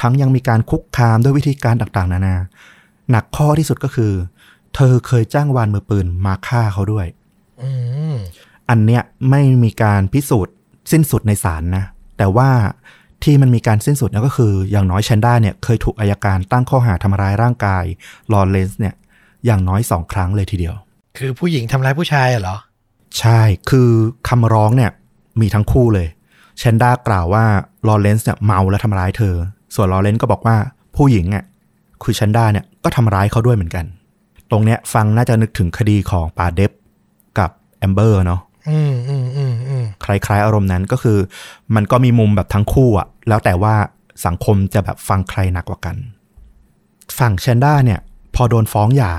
[0.00, 2.36] ทั้งยังมีการคุกคามด้วยวิธีการต่างๆ นานา
[3.10, 4.12] หนักข้อที่สุดก็คือ
[4.74, 7.06] เธอเคยจ้างวานมือปืนมาฆ่าเขาด้วย
[7.62, 7.70] อื
[8.14, 8.16] ม
[8.68, 10.54] อันเนี้ยไม่มีการพิสูจน์
[10.92, 11.84] สิ้นสุดในศาลนะ
[12.18, 12.48] แต่ว่า
[13.24, 17.84] ที่มันมีการสิ้นสุดเนี่ยก็คือ อย่างน้อยแชนด้าเนี่ยเคยถูกอายการตั้งข้อหาทำร้ายร่างกาย
[18.32, 18.94] ลอเรนซ์เนี่ย
[19.46, 20.74] อย่างน้อยสองครั้งเลยทีเดียว
[21.18, 22.56] คือผู้หญิงทำร้ายผู้ชายอะเหรอ
[23.18, 23.90] ใช่คือ
[24.28, 24.90] คำร้องเนี่ย
[25.40, 26.08] มีทั้งคู่เลย
[26.58, 27.44] แชนด้ากล่าวว่า
[27.86, 29.34] ลอเรนซ์เนี่ยเมาแล้วทำร้ายเธอ
[29.74, 30.56] ส่วนลอเรนซ์ก็บอกว่า
[30.96, 31.44] ผู้หญิงอะ
[32.02, 33.84] คือแชนด้าเนี่ยก็ทำร้ายเขาด้วยเหมือนกัน
[34.50, 36.72] ตรงเนี้ยฟังน่าจะนึกถึงคดีของป๋าเดปป์
[37.38, 41.18] กับแอมเบอร์เนาะอืมอืมอืมอืมคล้ายๆอารมณ์นั้นก็คือ
[41.74, 43.74] มันก็มีมุมแบบทั้งคู่อะแล้วแต่ว่า
[44.26, 45.96] สังคมจะแบบฟังใครหนักกว่ากัน
[47.18, 48.00] ฝั่งแชนด้าเนี่ย
[48.34, 49.12] พอโดนฟ้องหย่า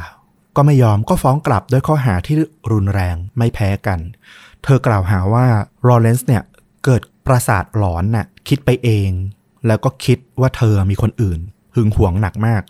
[0.58, 2.36] ก็ไม่ยอมก็ฟ้องกลับด้วยข้อหาที่
[2.72, 4.00] รุนแรงไม่แพ้กัน
[4.64, 5.46] เธอกล่าวหาว่า
[5.88, 6.44] ลอเรนซ์เนี่ย
[6.86, 9.10] เกิดประสาทหลอนน่ะคิดไปเอง
[9.68, 11.40] แล้วก็คิดว่าเธอมีคนอื่น
[11.76, 12.62] หึงหวงหนักมาก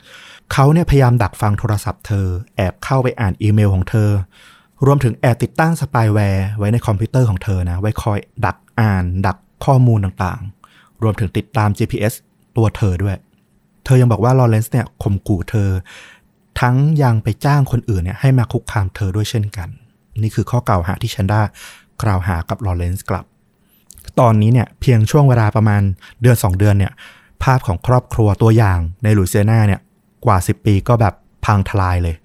[0.53, 4.09] เขาเนี่ยพยายามดักฟังโทรศัพท์เธอ แอบเข้าไปอ่านอีเมลของเธอ
[4.85, 12.13] รวมถึงแอบติดตั้งสปายแวร์ไว้ในคอมพิวเตอร์ของเธอนะไว้คอยดักอ่าน ดักข้อมูลต่างๆ รวมถึงติดตาม GPS
[12.55, 13.17] ตัวเธอด้วย
[13.85, 15.69] เธอยังบอกว่าลอเรนซ์เนี่ยข่มขู่เธอ
[16.59, 19.69] ทั้งยังไปจ้างคนอื่นเนี่ยให้มาคุกคามเธอด้วยเช่นกัน
[20.21, 21.41] นี่คือข้อกล่าวหาที่แชนด้า
[22.03, 23.25] กล่าวหากับลอเรนซ์กลับ
[24.19, 25.81] ตอนนี้เนี่ยเพียงช่วงเวลาประมาณ
[26.21, 26.91] เดือน 2 เดือนเนี่ย
[27.43, 29.81] ภาพของครอบครัวตัวอย่างในลุยเซียนาเนี่ย
[30.25, 31.13] กว่า 10 ปีก็แบบ
[31.45, 32.15] พังทลายเลย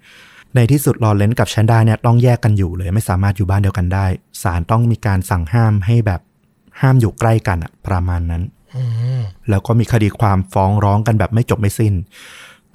[0.55, 4.05] ในที่สุดลอเรนซ์กับแชนด้าเนี่ยต้องแยกกันอยู่เลย ไม่สามารถอยู่บ้านเดียวกันได้
[4.41, 6.21] ศาลต้องมีการสั่งห้ามให้แบบ
[6.81, 8.43] ห้ามอยู่ใกล้กันอะประมาณนั้น
[8.75, 8.83] อื
[9.19, 11.93] มแล้วก็มีคดีความฟ้องร้องกันแบบไม่จบไม่สิ้น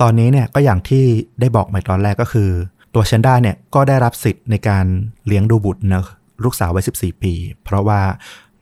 [0.00, 1.04] ตอนนี้เนี่ยก็อย่างที่
[1.40, 2.50] ได้บอกไปตอนแรกก็คือ
[2.94, 4.86] ตัวเชนด้าเนี่ยก็ได้รับสิทธิ์ในการ
[5.26, 6.04] เลี้ยงดูบุตรนะ
[6.44, 7.32] ลูกสาววัย14 ปี
[7.64, 8.00] เพราะว่า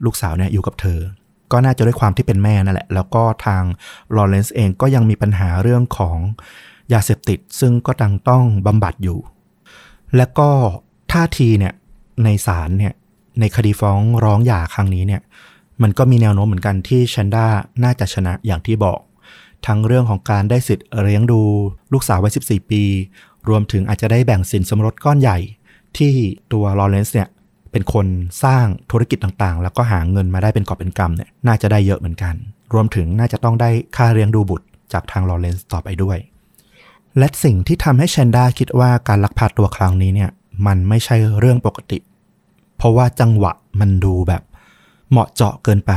[0.04, 1.00] ลูกสาวเนี่ยอยู่กับเธอ
[1.52, 3.62] ก็น่าจะด้วยความที่เป็นแม่นั่นแหละ แล้วก็ทาง
[4.16, 6.18] ลอเรนซ์เองก็ยังมีปัญหาเรื่องของ
[6.92, 9.18] ยาเสพติด ซึ่งก็ตังต้องบำบัดอยู่
[10.16, 10.50] และก็
[11.12, 11.74] ท่าทีเนี่ย
[12.24, 12.94] ในศาลเนี่ย
[13.40, 15.22] ในคดีฟ้องร้องหย่าครั้งนี้เนี่ย
[15.82, 17.46] มันก็มีแนวโน้มเหมือนกันที่ชันด้า
[17.84, 18.98] น่าจะชนะอย่างที่บอก
[19.66, 21.40] ทั้งเรื่องของการได้สิทธิ์เลี้ยงดู
[21.92, 22.82] ลูกสาววัย 14 ปี
[23.48, 25.38] รวมถึงอาจจะได้แบ่งสินสมรสก้อนใหญ่
[25.98, 26.12] ที่
[26.52, 27.28] ตัวลอเรนซ์เนี่ย
[27.72, 28.06] เป็นคน
[28.44, 32.34] สร้างธุรกิจต่างๆ แล้วก็หาเงินมาได้เป็นกอบเป็นกำเนี่ยน่าจะได้เยอะเหมือนกัน
[32.72, 36.18] รวมถึงน่าจะต้องได้ค่าเลี้ยงดูบุตรจากทางลอเรนซ์ต่อไปด้วย
[37.18, 40.30] และสิ่งที่ทำให้แชนด้าคิดว่าการลักพาตัวครั้งนี้เนี่ย
[40.66, 41.98] มันไม่ใช่เรื่องปกติ
[42.76, 44.42] เพราะว่าจังหวะมันดูแบบ
[45.10, 45.92] เหมาะเจาะเกินไป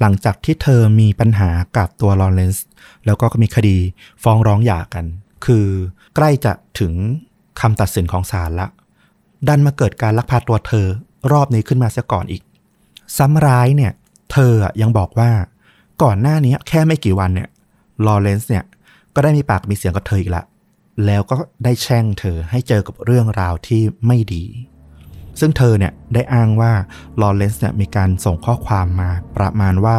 [0.00, 2.66] หลังจากที่เธอมีปัญหากับตัวลอเรนซ์
[3.06, 3.76] แล้วก็มีคดี
[4.22, 5.04] ฟ้องร้องหย่ากัน
[5.46, 5.66] คือ
[6.16, 6.92] ใกล้จะถึง
[7.60, 8.68] คำตัดสินของศาลละ
[9.48, 10.86] ดันมาเกิดการลักพาตัวเธอ
[11.32, 12.42] รอบนี้ขึ้นมาเสียก่อนอีก
[13.16, 13.92] ซ้ำร้ายเนี่ย
[14.32, 15.30] เธอยังบอกว่า
[16.02, 17.48] ก่อนหน้านี้แค่ไม่กี่วันเนี่ย
[18.06, 18.64] ลอเรนซ์เนี่ย
[19.14, 20.44] ก็ได้มีปากมีเสียงกับเธออีกละ
[21.06, 24.44] แล้วก็ได้แช่งเธอให้เจอกับเรื่องราวที่ไม่ดี
[25.40, 26.72] ซึ่งเธอเนี่ยได้อ้างว่า
[27.20, 29.98] ลอเรนซ์เนี่ยมีการส่งข้อความมาประมาณว่า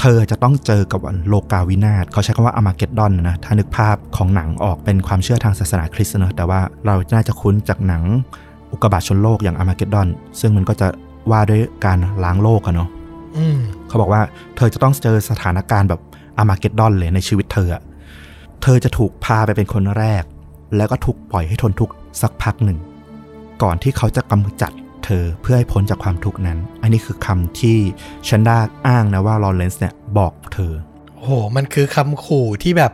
[0.00, 8.02] เธอจะต้องเจอกับวันโลกาวินาศเขาใช้คำว่า Armageddon นะถ้านึกภาพของหนังออกเป็นความเชื่อทางศาสนาคริสต์เนอะแต่ว่าเราน่าจะคุ้นจากหนัง
[8.72, 10.08] อุกกาบาตชนโลกอย่าง Armageddon
[10.40, 10.86] ซึ่งมันก็จะ
[11.30, 12.88] ว่าด้วยการล้างโลกอะเนาะ
[13.88, 14.22] เขาบอกว่า
[14.56, 16.00] เธอจะต้องเจอสถานการณ์แบบ
[16.38, 17.68] อามาเกดดอนเลยในชีวิตเธอ
[18.62, 20.22] เธอจะถูกพาไปเป็นคนแรก
[20.76, 22.78] แล้วก็ถูกปล่อยให้ทนทุกข์สักพักหนึ่ง
[23.62, 24.72] ก่อนที่เขาจะกำจัด
[25.04, 27.76] เธอเพื่อให้พ้นจากความทุกข์นั้น อันนี้คือคำที่
[28.28, 30.72] ชันดาอ้างนะว่าลอเรนซ์เนี่ยบอกเธอ
[31.14, 32.92] โอ้โห มันคือคำขู่ที่แบบ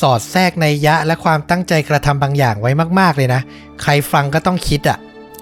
[0.00, 3.40] สอดแทรกในยยะและความตั้งใจกระทำบางอย่างไว้มากๆเลยนะ
[3.82, 4.98] ใครฟังก็ต้องคิดอะ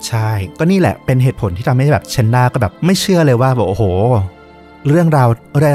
[0.07, 3.85] ใช่ ก็นี่แหละเป็นเหตุผลที่ทำให้แบบเชนดาก็แบบไม่เชื่อเลยว่าแบบโอ้โห
[4.89, 5.29] เรื่องราว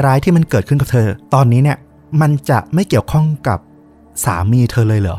[0.06, 1.78] ร้ายๆที่มันเกิดขึ้นกับเธอ ตอนนี้เนี่ย
[2.20, 3.58] มันจะไม่เกี่ยวข้องกับ
[4.24, 5.18] สามีเธอเลยเหรอ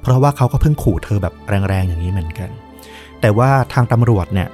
[0.00, 2.50] เพราะว่าเขาก็เพิ่งขู่เธอแบบแรงๆอย่างนี้เหมือนกัน
[3.24, 4.48] แต่ว่าทางตำรวจเนี่ย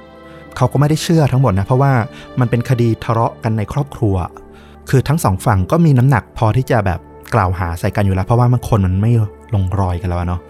[0.57, 1.93] เขาก็ไม่ได้เชื่อทั้งหมดนะ เพราะว่า
[2.39, 4.15] มันเป็นคดีทะเลาะกันในครอบครัว
[4.89, 6.99] คือทั้งสองฝั่งก็มีน้ำหนักพอที่จะแบบ
[7.35, 9.11] กล่าวหาใส่กันอยู่แล้ว เพราะว่ามันคนมันไม่
[9.53, 10.41] ลงรอยกันแล้วเนาะ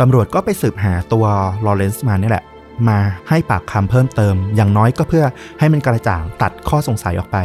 [0.00, 1.24] ตำรวจก็ไปสืบหาตัว
[1.66, 2.44] ลอเรนซ์มานี่แหละ
[2.88, 5.24] มาให้ปากคำเพิ่มเติม อย่างน้อยก็เพื่อ
[5.58, 7.36] ให้มันกระจ่างตัดข้อสงสัยออกไป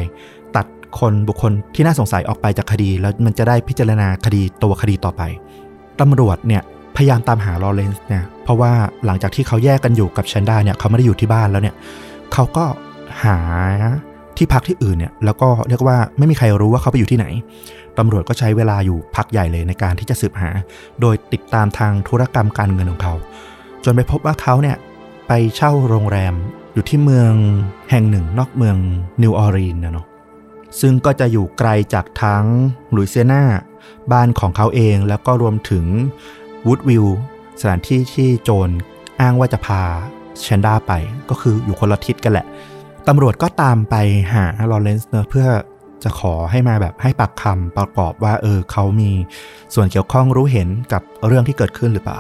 [0.56, 0.66] ตัด
[1.00, 5.22] คนบุคคลที่น่าสงสัยออกไปจากคดี แล้วมันจะได้พิจารณาคดีตัวคดีต่อไป
[6.02, 6.64] ตำรวจเนี่ย
[6.96, 8.72] พยายามตามหาลอเรนซ์เนี่ยเพราะว่า
[9.06, 11.76] หลังจากที่เขาแยกกันอยู่กับแชนด้าเนี่ยเขาไม่ได้อยู่ที่บ้านแล้วเนี่ย
[12.34, 12.66] เขาก็
[13.24, 13.38] หา
[14.38, 17.26] ที่พักที่อื่นเนี่ยแล้วก็เรียกว่าไม่มีใครรู้ว่าเขาไปอยู่ที่ไหน
[17.98, 20.50] ตำรวจก็ใช้เวลาอยู่พักใหญ่เลยในการที่จะสืบหา
[21.02, 23.14] โดยติดตามทางธุรกรรมการเงินของเขา
[23.84, 24.78] จนไปพบว่าเขาเนี่ย
[25.28, 26.34] ไปเช่าโรงแรม
[26.74, 27.34] อยู่ที่เมือง
[27.92, 28.78] แห่งหนึ่ง นอกเมือง
[29.22, 30.08] นิวออรีนนะเนาะ
[30.82, 32.46] ซึ่งก็จะอยู่ไกลจากทั้ง
[32.96, 33.44] ลุยเซียนา
[34.12, 35.86] บ้านของเขาเองแล้วก็รวมถึง
[36.68, 37.06] วูดวิล
[37.60, 38.70] สถานที่ที่โจร
[39.22, 39.82] อ้างว่าจะพา
[40.42, 40.92] แชนด้าไป
[41.30, 42.46] ก็คืออยู่คนละทิศกันแหละ
[43.08, 43.96] ตำรวจก็ตามไป
[44.34, 45.48] หาลอเรนซ์เนอะเพื่อ
[46.04, 49.12] จะขอให้มาแบบให้ปากคำประกอบว่าเออเขามี
[49.74, 52.20] ส่วนเกี่ยวข้องรู้เห็นกับเรื่องที่เกิดขึ้นหรือเปล่า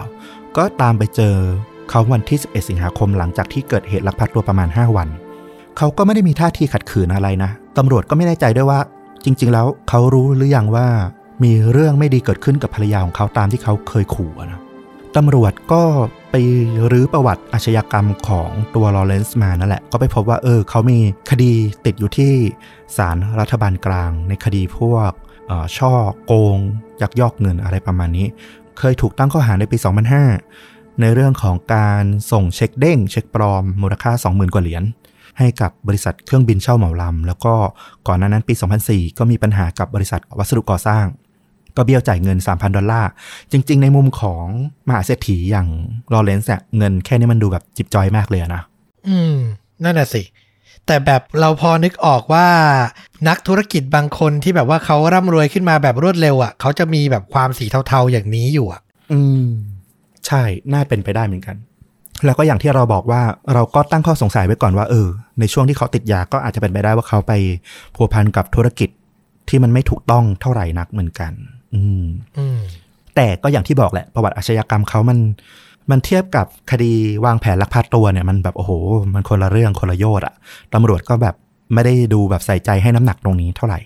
[0.57, 1.35] ก็ตามไปเจอ
[1.89, 5.07] เขาวันที่ 11 สิงหาคมหลังจากที่เกิดเหตุลักพาตัวประมาณ 5 วัน
[5.77, 8.79] เขาก็ไม่ได้มีท่าทีขัดขืนอะไรนะ ตำรวจก็ไม่แน่ใจด้วยว่า
[9.25, 10.87] จริง ๆ แล้วเขารู้หรือยังว่า
[11.43, 14.61] มีเรื่องไม่ดีเกิดขึ้นกับภรรยาของเขาตามที่เขาเคยขู่นะ
[15.15, 15.83] ตำรวจก็
[16.31, 16.35] ไป
[16.91, 20.99] รื้อประวัติอาชญากรรมของตัวลอเรนซ์มานั่นแหละ ก็ไปพบว่าเออเขามี
[21.31, 21.51] คดี
[21.85, 22.33] ติดอยู่ที่
[22.97, 25.11] ศาลรัฐบาลกลาง ในคดีพวก
[25.49, 25.93] ฉ้อ ฉ้อ
[26.25, 26.57] โกง
[27.01, 28.27] ยักยอกเงินอะไรประมาณนี้
[28.77, 29.77] เคยถูกตั้งข้อหาในปี
[30.39, 34.83] 2005 ในเรื่องของการส่งเช็คเด้ง เช็คปลอมมูลค่า 20,000 กว่าเหรียญ
[35.39, 37.53] ให้กับบริษัทเครื่องบินเช่าเหมาลำแล้วก็
[38.07, 38.53] ก่อนหน้านั้นปี
[38.85, 41.05] 2004 ก็มีปัญหากับบริษัทวัสดุก่อสร้าง
[41.75, 43.09] ก็เบี้ยวจ่ายเงิน 3,000 ดอลลาร์
[43.51, 44.45] จริง ๆ ในมุมของ
[44.87, 45.67] มหาเศรษฐีอย่าง
[46.13, 48.63] ลอเรนซ์อะเงินแค่นี้มันดูแบบจิบจอยมากเลยอะนะ
[49.07, 49.35] อืม
[49.83, 50.23] นั่นน่ะสิ
[50.85, 52.47] แต่แบบเราพอนึกออกว่า
[53.27, 58.81] นักธุรกิจบางคนที่แบบว่าเขาร่ำรวยขึ้นมาแบบรวดเร็วอะ่ะเขาจะมีแบบความสีเทาๆอย่างนี้อยู่อะ
[59.11, 59.47] อืม
[60.27, 61.55] ใช่ น่าเป็นไปได้เหมือนกัน
[62.25, 63.21] แล้วก็อย่างที่เราบอกว่า
[63.53, 65.07] เราก็ตั้งข้อสงสัยไว้ก่อนว่าเออ
[65.39, 67.33] ในช่วงที่เขาติดยาก็อาจจะเป็นไปได้ว่าเขาไป
[67.95, 68.89] พัวพันกับธุรกิจ
[69.49, 71.33] ที่มันไม่ถูกต้องเท่าไหร่นักเหมือนกัน
[71.73, 72.05] อืม
[72.37, 72.59] อืม
[73.15, 75.19] แต่ก็อย่างที่บอกแหละ ประวัติอาชญากรรมเขามัน
[75.91, 76.93] มันเทียบกับคดี
[77.25, 78.71] วางแผนลักพาตัวเนี่ย มันแบบโอ้โห
[79.13, 80.33] มันคนละเรื่องคนละโยชน์อะ
[80.73, 81.35] ตำรวจก็แบบ
[81.73, 83.79] ไม่ได้ดูแบบใส่ใจให้น้ำหนักตรงนี้เท่าไหร่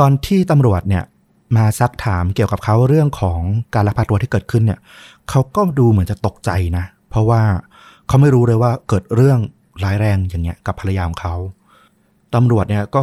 [0.00, 1.04] ตอนที่ตำรวจเนี่ย
[1.56, 3.40] มาซักถามเกี่ยวกับเขาเรื่องของ
[3.74, 4.80] การลักพาตัวที่เกิดขึ้นเนี่ย
[5.30, 7.42] เขาก็ดูเหมือนจะตกใจนะ เพราะว่า
[8.08, 9.38] เขาไม่รู้เลยว่าเกิดเรื่อง
[9.84, 11.34] ร้ายแรงอย่างเงี้ยกับภรรยาของเขา
[12.34, 13.02] ตำรวจเนี่ยก็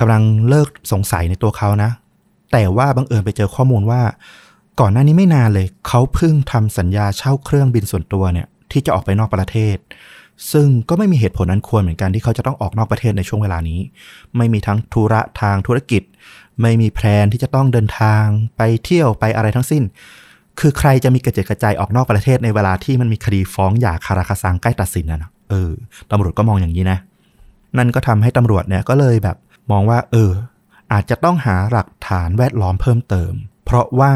[0.00, 1.90] กำลังเลิกสงสัยในตัวเขานะ
[2.52, 4.02] แต่ว่าบังเอิญไปเจอข้อมูลว่า
[4.80, 9.76] ก่อนหน้านี้ไม่นานเลย เขาเพิ่งทำสัญญาเช่าเครื่องบินส่วนตัวเนี่ยที่จะออกไปนอกประเทศ
[10.52, 13.80] ซึ่งก็ไม่มีเหตุผลอันควรเหมือนกันที่เขาจะต้องออกนอกประเทศในช่วงเวลานี้
[14.36, 16.02] ไม่มีทั้งธุระทางธุรกิจ
[16.62, 18.24] ไม่มีแพลนที่จะต้องเดินทาง
[18.56, 19.82] ไปเที่ยวไปอะไรทั้งสิ้น
[20.60, 25.70] คือใครจะมีกระเจิดกระจายออกนอกประเทศในเวลาที่มันมีคดีฟ้องหย่าคาราคาซังใกล้ตัดสินนะนะเออ
[26.10, 26.98] ตำรวจก็มองอย่างนี้นะ
[27.78, 29.36] นั่นก็ทำให้ตำรวจเนี่ยก็เลยแบบ
[29.70, 30.30] มองว่า เออ
[30.92, 33.32] อาจจะต้องหาหลักฐานแวดล้อมเพิ่มเติม
[33.64, 34.12] เพราะว่า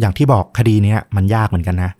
[0.00, 1.92] อย่างที่บอกคดีนี้มันยากเหมือนกันนะ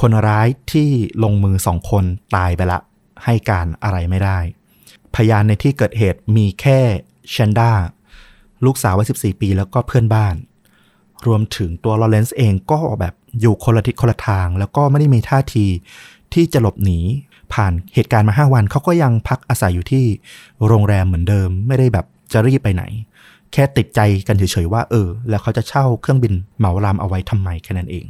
[0.00, 0.88] คนร้ายที่
[1.24, 2.04] ลงมือสองคน
[2.36, 2.78] ตายไปละ
[3.24, 4.38] ให้การอะไรไม่ได้
[5.14, 6.80] พยานในที่เกิดเหตุมีแค่
[7.30, 7.72] เชนด้า
[8.64, 10.34] ลูกสาววัย14 ปีแล้วก็เพื่อนบ้าน
[11.26, 15.66] รวมถึงตัวลอเรนซ์เองก็แบบอยู่คนละทิศคนละทาง แล้วก็ไม่ได้มีท่าที
[16.34, 16.98] ที่จะหลบหนี
[17.52, 20.04] ผ่านเหตุการณ์มา 5 วันเขาก็ยังพักอาศัยอยู่ที่
[20.66, 22.84] โรงแรมเหมือนเดิม ไม่ได้แบบจะรีบไปไหน
[23.52, 28.04] แค่ติดใจกันเฉยๆว่าเออ แล้วเขาจะเช่าเครื่องบินเหมาลำเอาไว้ทำไมแค่นั้นเอง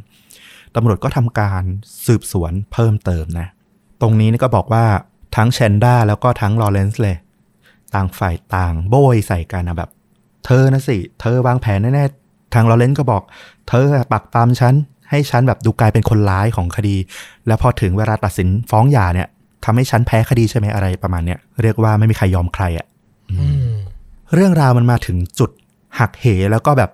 [0.75, 1.63] ตำรวจก็ทำการ
[2.07, 3.49] สืบสวนเพิ่มเติมนะ
[4.01, 4.85] ตรงนี้นี่ก็บอกว่า
[5.37, 7.17] ทั้งแชนด้าแล้วก็ทั้งลอเรนซ์เลย
[7.95, 9.91] ต่างฝ่ายต่างโบยใส่กันนะแบบ
[10.47, 13.23] เธอนะสิ เธอวางแผนแน่ๆ ทางลอเรนซ์ก็บอก
[13.69, 14.75] เธอปักปามฉัน
[15.11, 16.97] ให้ฉันแบบดูกลายเป็นคนร้ายของคดี
[17.47, 19.29] แล้วพอถึงเวลาตัดสินฟ้องหย่าเนี่ย
[19.65, 22.87] ทำให้ฉันแพ้คดีใช่ไหมอะไรประมาณเนี้ยเรียกว่าไม่มีใครยอมใครอะ่ะ
[24.35, 25.51] เรื่องราวมันมาถึงจุด
[25.99, 26.91] หักเหแล้วก็แบบ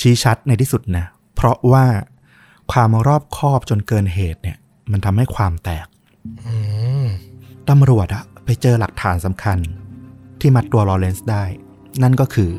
[0.00, 1.86] ชี้ชัดในที่สุดนะเพราะว่า
[2.72, 4.56] ความรอบคอบจนเกินเหตุเนี่ย
[4.92, 5.86] มันทำให้ความแตก
[6.46, 6.54] อื
[7.04, 7.06] ม
[7.68, 9.58] ตำรวจอะไปเจอหลักฐานสำคัญ
[10.40, 11.44] ที่มัดตัวลอเรนซ์ได้
[12.02, 12.50] นั่นก็คือ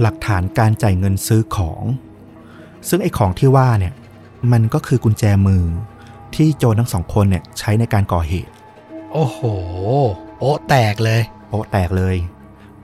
[0.00, 1.82] หลักฐานการจ่ายเงินซื้อของ
[2.88, 3.94] ซึ่งไอ้ของที่ว่าเนี่ย
[4.52, 5.64] มันก็คือกุญแจมือ
[6.34, 8.52] ที่โจรทั้งสองคนเนี่ยใช้ในการก่อเหตุ
[9.12, 9.40] โอ้โห
[10.38, 12.16] โอ้แตกเลยโป๊ะแตกเลย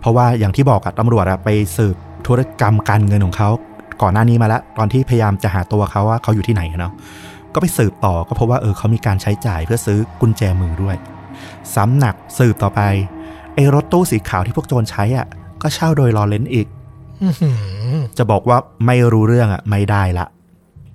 [0.03, 3.51] เพราะว่าอย่างที่บอกอะตำรวจอะไปสืบธุรกรรมการเงินของเขา
[4.03, 6.93] ก่อนหน้านี้มาแล้ว ตอนที่พยายามจะหาตัวเขาว่าเขาอยู่ที่ไหนอะเนาะ
[7.55, 10.97] ก็ไปสืบต่อก็พบว่าเออเขามีการใช้จ่ายเพื่อซื้อกุญแจมือด้วย
[11.75, 12.81] ซ้ำหนักสืบต่อไป
[13.55, 15.27] ไอ้รถตู้สีขาวที่พวกโจรใช้อะ
[15.63, 16.67] ก็เช่าโดยลอเรนซ์อีก
[17.23, 20.27] อื้อหือจะบอกว่าไม่รู้เรื่องอะ ไม่ได้ละ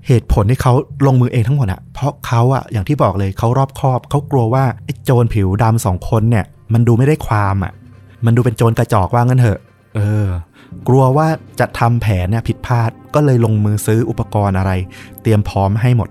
[0.07, 0.73] เหตุผลที่เขา
[1.05, 7.73] ลงมือเองทั้งหมดอะ เพราะเขาอะอย่างที่บอกเลยเขารอบคอบเขากลัวว่าไอ้โจรผิวดำสองคนเนี่ย มันดูไม่ได้ความอะ
[8.25, 9.59] มันดูเป็นโจรกระจอกว่างั้นเถอะ
[9.95, 10.29] เออ
[10.87, 11.27] กลัวว่า
[11.59, 14.71] จะทำแผนเนี่ยผิดพลาด ก็เลยลงมือซื้ออุปกรณ์อะไร
[15.21, 16.09] เตรียมพร้อมให้หมด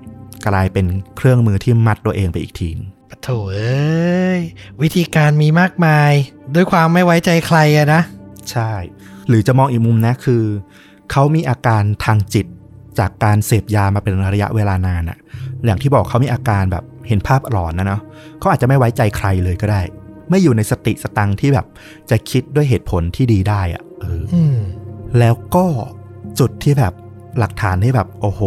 [0.49, 4.41] กลายเป็นเครื่องมือที่มัดตัวเองไปอีกทีนึงปะโถเอ้ย
[4.83, 6.13] วิธีการมีมากมาย
[6.55, 8.03] ด้วยความไม่ไว้ใจใครอะนะ
[8.51, 8.73] ใช่
[9.29, 10.43] หรือจะมองอีกมุมนะคือ
[11.11, 12.47] เขามีอาการทางจิต
[12.99, 15.19] จากการเสพยามาเป็นระยะเวลานานอะ
[15.67, 18.01] อย่างที่บอกเขามีอาการแบบเห็นภาพหลอนนะเนาะ
[18.39, 19.81] เขาอาจจะไม่ไว้ใจใครเลยก็ได้
[20.31, 21.67] ไม่อยู่ในสติสตังค์ที่แบบ
[22.11, 24.59] จะคิดด้วยเหตุผลที่ดีได้อะเอออืม
[25.19, 25.67] แล้วก็
[26.39, 26.93] จุดที่แบบ
[27.39, 28.41] หลักฐานที่แบบ โอ้โห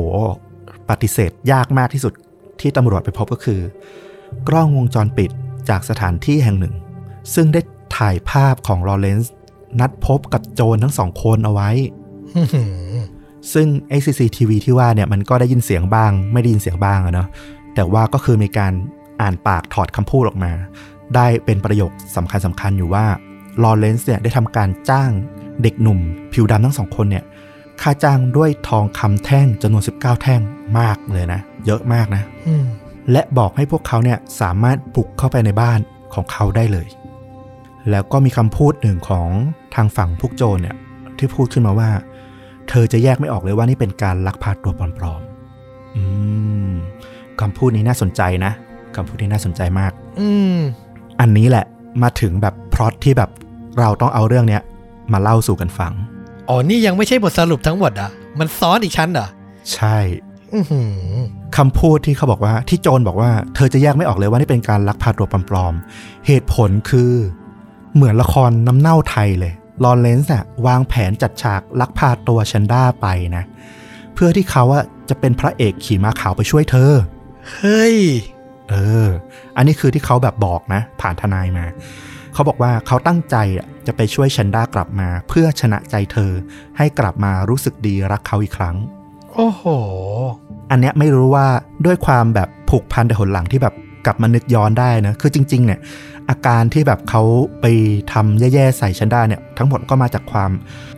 [0.89, 2.13] ปฏิเสธยากมากที่สุด
[2.61, 3.61] ที่ตำรวจไปพบก็คือ
[4.47, 5.31] กล้องวงจรปิด
[5.69, 6.75] จากสถานที่แห่งหนึ่ง
[7.33, 7.61] ซึ่งได้
[7.97, 9.33] ถ่ายภาพของลอเรนซ์
[9.79, 11.69] นัดพบกับโจรทั้งสองคนเอาไว้
[12.35, 12.93] อื้อหือ
[13.53, 17.27] ซึ่ง ACCTV ที่ว่าเนี่ยมันก็ได้ยินเสียงบ้าง ไม่ได้ยินเสียงบ้างอะเนาะ
[17.75, 18.73] แต่ว่าก็คือมีการ
[19.21, 20.51] อ่านปากถอดคำพูดออกมา
[21.15, 23.05] ได้เป็นประโยคสำคัญสำคัญอยู่ว่า
[23.63, 25.11] ลอเรนซ์เนี่ยได้ทำการจ้าง
[25.61, 25.99] เด็กหนุ่ม
[26.33, 27.23] ผิวดำทั้งสองคนเนี่ย
[27.81, 30.41] ค่าจ้างด้วยทองคำแท่งจำนวน 19 แท่ง
[30.79, 32.23] มากเลยนะ เยอะมากนะ
[33.11, 35.79] และบอกให้พวกเขาเนี่ยสามารถบุกเข้าไปในบ้าน
[36.13, 36.87] ของเขาได้เลย
[37.89, 39.29] แล้วก็มีคำพูดหนึ่งของ
[39.75, 40.75] ทางฝั่งพวกโจรเนี่ย
[41.17, 41.89] ที่พูดขึ้นมาว่า
[42.69, 46.03] เธอจะแยกไม่ออกเลยว่านี่เป็นการลักพาตัวปลอมๆอื
[46.69, 46.73] ม
[47.41, 48.51] คำพูดนี้น่าสนใจนะ
[48.95, 50.57] คำพูดนี้น่าสนใจมาก อืม
[51.19, 51.65] อันนี้แหละ
[52.03, 53.29] มาถึงแบบพล็อตที่แบบ
[53.79, 54.61] เราต้องเอาเรื่องเนี้ย
[55.13, 55.93] มาเล่าสู่กันฟัง
[56.49, 59.27] อ๋อ นี่ยังไม่ใช่บทสรุปทั้งหมดอะ มันซ้อนอีกชั้นเหรอ
[59.73, 59.97] ใช่
[60.53, 60.91] อือหือ
[61.57, 67.11] คำพูดที่เขาบอกว่าที่โจรบอกว่าเธอจะแยกไม่ออกเลยว่านี่เป็นการลักพาตัวปลอมๆ เหตุผลคือ
[67.95, 69.53] เหมือนละครน้ำเน่าไทยเลย
[69.83, 73.43] ลอเรนซ์อะวางแผนจัดฉากลักพาตัวชันด้าไปนะ
[74.13, 76.91] เพื่อที่เขาอะจะเป็นพระเอกขี่ม้าขาวไปช่วยเธอ
[77.51, 77.97] เฮ้ย
[78.69, 79.07] เออ
[79.57, 81.65] อันนี้คือที่เขาแบบบอกนะ ผ่านทนายมา
[82.33, 86.31] เขาบอกว่าเขาตั้งใจอะจะไปช่วยชันด้ากลับมา เพื่อชนะใจเธอ
[86.77, 88.75] ให้กลับมารู้สึกดีรักเขาอีกครั้ง
[89.33, 89.63] โอ้โห
[90.71, 91.47] อันเนี้ยไม่รู้ว่า
[91.85, 95.79] ด้วยความแบบผูกพันแต่หนหลังที่แบบกลับมานึกย้อนได้นะ คือจริง ๆ เนี่ย
[96.29, 97.23] อาการที่แบบเขา
[97.61, 97.65] ไป
[98.13, 100.51] ทำแย่ๆใส่ชันด้าเนี่ย ทั้งหมดก็มาจากความ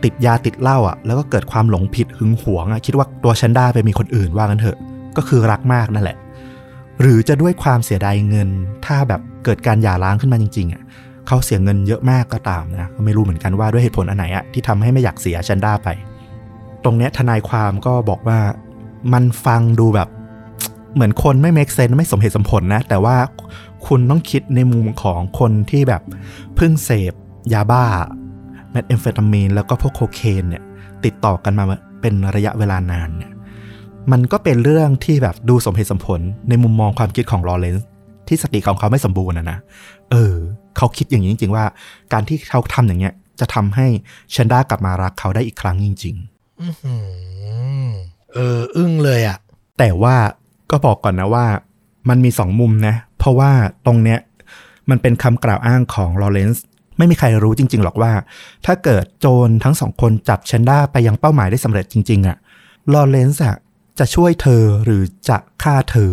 [0.04, 4.78] ติดยาติดเหล้าอะ แล้วก็เกิดความหลงผิดหึงหวงอะ คิดว่าตัวชันด้าไปมีคนอื่นว่ากันเถอะ
[5.16, 6.16] ก็คือรักมากนั่นแหละ
[7.02, 8.48] หรือจะด้วยความเสียดายเงิน
[8.86, 10.82] ถ้าแบบเกิดการหย่าร้างขึ้นมาจริงๆอะ
[11.26, 15.88] เขาเสียเงินเยอะมากก็ตามนะก็ไม่รู้เหมือนกันว่าด้วยเหตุผลอันไหนอะที่ทำให้ไม่อยากเสียชันด้าไป
[16.84, 18.38] ตรงเนี้ยทนายความก็บอกว่า
[19.12, 20.08] มันฟังดูแบบ
[20.94, 23.16] เหมือนคนไม่ make sense ไม่สมเหตุสมผลนะ แต่ว่า
[23.86, 26.02] คุณต้องคิดในมุมของคนที่แบบ
[26.56, 27.12] เพิ่งเสพ
[27.52, 27.84] ยาบ้า
[28.70, 30.62] เมทแอมเฟตามีนแล้วก็พวกโคเคนเนี่ย
[31.04, 31.64] ติดต่อกันมา
[32.00, 33.31] เป็นระยะเวลานานเนี่ย
[34.10, 37.86] มันก็เป็นเรื่องที่แบบดูสมเหตุสมผลในมุมมองความคิดของลอเรนซ์
[38.28, 39.58] ที่สติของเขาไม่สมบูรณ์นะนะ
[40.10, 40.34] เออ
[40.76, 41.64] เขาคิดอย่างนี้จริง ๆ ว่า
[42.12, 43.86] การที่เขาทำอย่างเงี้ย จะทำให้
[44.34, 46.94] ชันด้ากลับมารักเขาได้อีกครั้งจริงๆอื้อหื
[47.86, 47.90] อ
[48.34, 49.38] เออ อึ้งเลยอะ
[49.78, 50.16] แต่ว่า
[50.70, 51.46] ก็บอกก่อนนะว่า
[52.08, 53.50] มันมีสองมุมนะ เพราะว่า
[53.86, 54.18] ตรงเนี้ย
[54.90, 56.64] มันเป็นคำกล่าวอ้างของลอเรนซ์
[56.98, 58.12] ไม่มีใครรู้จริง ๆ หรอกว่า
[58.66, 62.36] ถ้าเกิดโจรทั้งสองคนจับเชนด้าไปยังเป้าหมายได้สำเร็จจริง ๆอะ
[62.92, 63.56] ลอเรนซ์อะ
[64.02, 66.10] จะช่วยเธอหรือจะฆ่าเธอ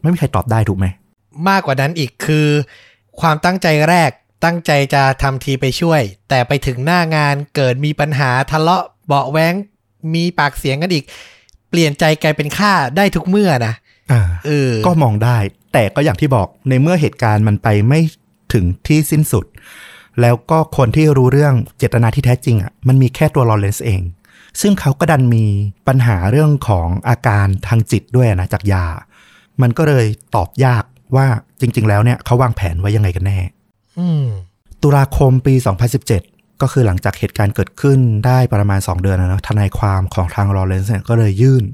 [0.00, 0.86] ไม่มีใครตอบได้ถูกไหม
[1.48, 2.48] มากกว่านั้นอีกคือ
[3.20, 4.10] ความตั้งใจแรก
[4.44, 9.54] ตั้งใจจะทำทีไปช่วย แต่ไปถึงหน้างานเกิดมีปัญหาทะเลาะเบาะแว้ง
[10.14, 11.04] มีปากเสียงกันอีก
[11.70, 13.74] เปลี่ยนใจกลายเป็นฆ่าได้ทุกเมื่อนะ
[14.12, 15.38] อ่าเออก็มองได้
[15.72, 18.00] แต่ก็อย่างที่บอกในเมื่อเหตุการณ์มันไปไม่
[18.52, 19.44] ถึงที่สิ้นสุด
[20.20, 24.00] แล้วก็คนที่รู้เรื่องเจตนาที่แท้จริงอะมันมีแค่ตัวลอเรนซ์เอง
[24.60, 25.44] ซึ่งเขาก็ดันมี
[25.88, 28.86] ปัญหาเรื่องของอาการทางจิตด้วยนะจากยา
[29.62, 30.84] มันก็เลยตอบยาก
[31.16, 31.26] ว่า
[31.60, 33.38] จริง ๆ แล้วเนี่ยเขาวางแผนไว้ยังไงกันแน่
[33.98, 34.24] อืม
[34.82, 35.54] ตุลาคมปี
[36.08, 41.64] 2017 ก็คือหลังจากเหตุการณ์เกิดขึ้นได้ประมาณ 2 เดือนนะเนอะทนายความของทางลอเรนซ์เนี่ยก็เลยยื่น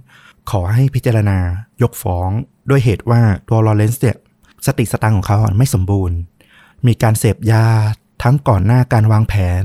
[0.51, 1.39] ขอให้พิจารณา
[1.83, 2.31] ยกฟ้อง
[2.71, 4.17] ด้วยเหตุว่าตัวลอเรนซ์เนี่ย
[4.67, 6.17] สติสตังค์ของเขาอะไม่สมบูรณ์
[6.87, 7.67] มีการเสพยา
[8.23, 9.65] ทั้งก่อนหน้าการวางแผน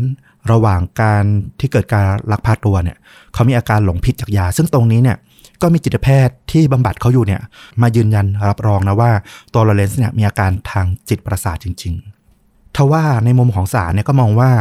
[0.51, 1.23] ระหว่างการ
[1.59, 2.97] ที่เกิดการลักพาตัวเนี่ย
[3.33, 5.17] เขามีอาการหลงผิดจากยา ซึ่งตรงนี้เนี่ย
[5.61, 7.41] ก็มีจิตแพทย์ที่บำบัดเขาอยู่เนี่ย
[7.81, 9.11] มายืนยันรับรองนะว่า
[9.53, 14.51] ตัวลอเรนซ์เนี่ยมีอาการทางจิตประสาทจริงๆทว่าในมุมของศาลเนี่ยก็มองว่า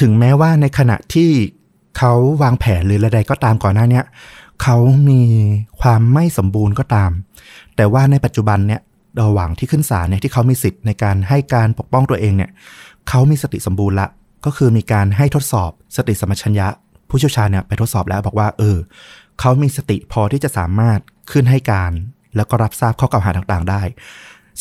[0.00, 1.30] ถึงแม้ว่าในขณะที่
[1.98, 4.04] เขาวางแผนหรืออะไรก็ตามก่อนหน้าเนี้ย
[4.62, 4.76] เขา
[5.08, 5.22] มี
[5.80, 7.10] ความไม่สมบูรณ์ก็ตาม
[7.76, 8.80] แต่ว่าในปัจจุบันเนี่ย
[9.22, 12.50] ระหว่างที่ขึ้นศาลเนี่ยที่เขามีสิทธิ์ในการให้การปกป้องตัวเองเนี่ย
[13.08, 14.08] เขามีสติสมบูรณ์ละ
[14.44, 16.68] ก็คือมีการให้ทดสอบสติสมปชัญญะ
[17.08, 18.78] ผู้เชี่ยวชาญเนี่ยไปทดสอบแล้วบอกว่า เออ
[19.40, 20.98] เขามีสติพอที่จะสามารถ
[21.32, 21.92] ขึ้นให้การ
[22.36, 23.82] แล้วก็รับทราบข้อกล่าวหาต่างๆ ได้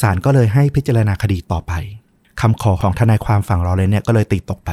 [0.02, 1.74] ศาลก็เลยให้พิจารณาคดีต่อไป
[2.41, 4.72] คำขอของทนายความฝั่งเราเลยเนี่ยก็เลยตีตกไป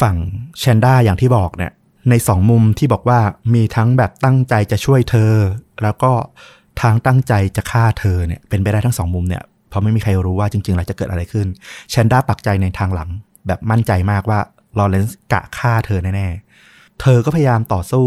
[0.00, 0.16] ฝั่ง
[0.58, 1.72] แชนด้าอย่างที่บอกเนี่ย
[2.10, 3.20] ในสองมุมที่บอกว่า
[3.54, 5.32] มีทั้งแบบตั้งใจจะช่วยเธอ
[5.82, 6.12] แล้วก็
[6.80, 11.46] ทางตั้งใจจะฆ่าเธอเนี่ยเป็นไปได้ทั้งสองมุมเนี่ยเพราะไม่มีใครรู้ว่าจริงๆแล้วจะเกิดอะไรขึ้น
[11.90, 13.10] แชนด้าปักใจในทางหลัง
[13.46, 14.40] แบบมั่นใจมากว่า
[14.78, 18.06] ลอเรนซ์กะฆ่าเธอแน่ๆ เธอก็พยายามต่อสู้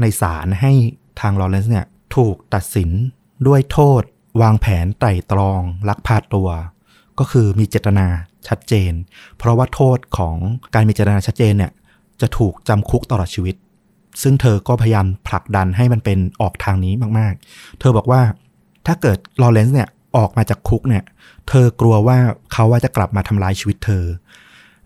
[0.00, 0.72] ในศาลให้
[1.20, 2.90] ทางลอเรนซ์เนี่ยถูกตัดสิน
[3.46, 4.02] ด้วยโทษ
[4.42, 6.48] วางแผนไตร่ตรอง ลักพาตัว
[7.18, 8.06] ก็คือมีเจตนา
[8.48, 8.92] ชัดเจน
[9.38, 10.36] เพราะว่าโทษของ
[10.74, 11.72] การมีเจตนาชัดเจนเนี่ย
[12.20, 13.56] จะถูกจำคุกตลอดชีวิต
[14.22, 18.22] ซึ่งเธอก็พยายามผลักดันให้มันเป็นออกทางนี้มากๆ เธอบอกว่า
[18.86, 21.04] ถ้าเกิดลอเรนซ์เนี่ยออกมาจากคุกเนี่ย
[21.48, 22.18] เธอกลัวว่า
[22.52, 24.04] เขาว่าจะกลับมาทำลายชีวิตเธอ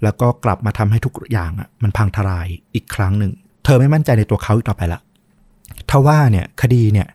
[0.03, 3.33] แล้วก็กลับมาทำให้ทุกอย่างอะมันพังทลายอีกครั้งหนึ่ง
[3.65, 5.01] เธอไม่มั่นใจในตัวเขาอีกต่อไปละ
[5.91, 7.09] แต่ว่าเนี่ยคดีเนี่ย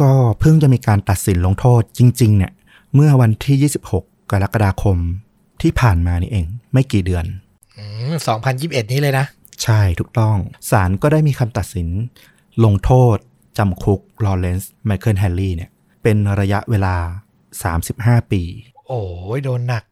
[0.00, 2.52] ก็เพิ่งจะมีการตัดสินลงโทษจริง ๆ เนี่ย
[2.94, 4.04] เมื่อวันที่ 26 ก
[4.42, 4.96] รกฎาคม
[5.62, 7.24] ที่ผ่านมานี่เอง ไม่กี่เดือน
[7.78, 8.12] อืม
[8.52, 9.26] 2021นี้เลยนะ
[9.62, 10.36] ใช่ถูกต้อง
[10.70, 11.88] ศาลก็ได้มีคำตัดสิน
[12.64, 13.16] ลงโทษ
[13.58, 15.70] จำคุกลอเรนซ์ไมเคิลแฮร์รี่เนี่ย
[16.02, 16.96] เป็นระยะเวลา
[17.64, 18.42] 35 ปี
[18.88, 19.02] โอ้
[19.36, 19.84] ยโดนหนัก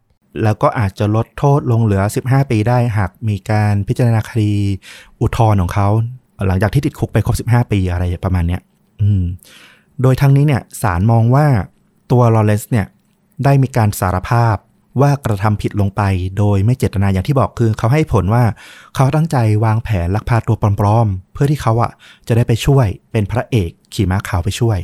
[0.42, 4.54] แล้วก็อาจจะลดโทษลงเหลือ 15 ปีได้หากมีการพิจารณาคดี
[5.20, 5.88] อุทธรณ์ของเขา
[6.46, 8.60] หลังจากที่ติดคุกไปครบ 15 ปีอะไรประมาณเนี้ย
[9.02, 9.24] อืม
[10.02, 11.46] โดยทั้งนี้เนี่ยศาลมองว่า
[12.10, 12.86] ตัวลอเรนซ์เนี่ย
[13.44, 14.56] ได้มีการสารภาพ
[15.00, 16.02] ว่ากระทำผิดลงไป
[16.38, 18.44] โดยไม่เจตนาอย่างที่บอกคือเขาให้ผลว่า
[18.94, 21.92] เขาตั้งใจวางแผนลักพาตัวปลอมๆ เพื่อที่เขาอะ
[22.28, 24.78] จะได้ไปช่วยเป็นพระเอกขี่ม้าขาวไปช่วย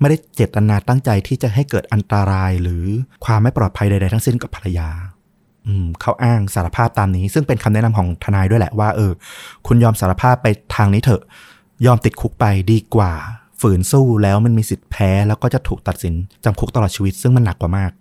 [0.00, 2.84] ไม่ได้เจตนาตั้งใจที่จะให้เกิดอันตรายหรือ
[3.24, 4.88] ความไม่ปลอดภัยใด ๆ ทั้งสิ้นกับภรรยา
[6.00, 9.12] เขาอ้างสารภาพตามนี้ ซึ่งเป็นคำแนะนำของทนายด้วยแหละว่า เออ
[9.66, 11.22] คุณยอมสารภาพไปทางนี้เถอะ
[11.86, 13.12] ยอมติดคุกไปดีกว่า
[13.60, 17.92] ฝืนสู้แล้วมันมีสิทธิ์แพ้ แล้วก็จะถูกตัดสินจำคุกตลอดชีวิต ซึ่งมันหนักกว่ามาก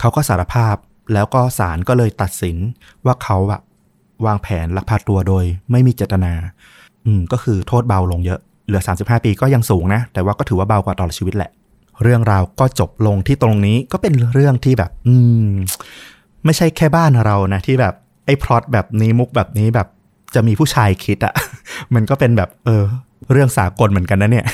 [0.00, 0.76] เขาก็สารภาพ
[1.12, 2.56] แล้วก็ศาลก็เลยตัดสิน
[3.06, 3.60] ว่าเขาอะ
[4.26, 6.32] วางแผนลักพาตัวโดย ไม่มีเจตนา
[7.06, 11.50] อืมก็คือโทษเบาลงเยอะ เหลือ 35 ปีก็ยังสูงนะ แต่ว่าก็ถือว่าเบากว่าตลอดชีวิตแหละ
[12.02, 15.14] เรื่องราวก็จบลงที่ตรงนี้ก็เป็นเรื่องที่แบบ อื
[15.46, 15.48] ม
[16.44, 17.94] ไม่ใช่แค่บ้านเรานะ ที่แบบ
[18.26, 19.88] ไอ้พล็อตแบบนี้มุกแบบนี้แบบ
[20.34, 21.34] จะมีผู้ชายคิดอะ
[21.94, 22.84] มันก็เป็นแบบ เออ
[23.32, 24.46] เรื่องสากลเหมือนกันนะเนี่ย